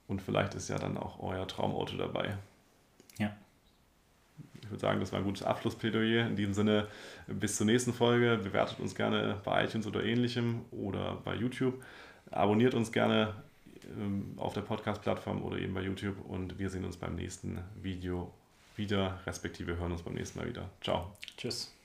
Und 0.08 0.22
vielleicht 0.22 0.56
ist 0.56 0.70
ja 0.70 0.78
dann 0.78 0.98
auch 0.98 1.20
euer 1.20 1.48
Traumauto 1.48 1.98
dabei. 1.98 2.38
Ja. 3.18 3.36
Ich 4.62 4.70
würde 4.70 4.80
sagen, 4.80 5.00
das 5.00 5.12
war 5.12 5.20
ein 5.20 5.26
gutes 5.26 5.44
Abschlussplädoyer. 5.44 6.28
In 6.28 6.36
diesem 6.36 6.54
Sinne, 6.54 6.88
bis 7.28 7.58
zur 7.58 7.66
nächsten 7.66 7.94
Folge. 7.94 8.40
Bewertet 8.42 8.80
uns 8.80 8.96
gerne 8.96 9.40
bei 9.44 9.66
iTunes 9.66 9.88
oder 9.88 10.04
ähnlichem 10.04 10.66
oder 10.72 11.18
bei 11.24 11.36
YouTube. 11.36 11.84
Abonniert 12.32 12.74
uns 12.74 12.92
gerne 12.92 13.34
ähm, 13.98 14.34
auf 14.38 14.54
der 14.54 14.62
Podcast-Plattform 14.62 15.44
oder 15.44 15.58
eben 15.58 15.74
bei 15.74 15.82
YouTube 15.82 16.18
und 16.28 16.60
wir 16.60 16.70
sehen 16.70 16.86
uns 16.86 16.98
beim 16.98 17.16
nächsten 17.16 17.60
Video. 17.82 18.34
wieder, 18.78 19.20
respektive 19.26 19.78
hören 19.78 19.92
uns 19.92 20.04
beim 20.04 20.14
nächsten 20.14 20.40
Mal 20.40 20.48
wieder. 20.48 20.70
Ciao. 20.82 21.12
Tschüss. 21.36 21.77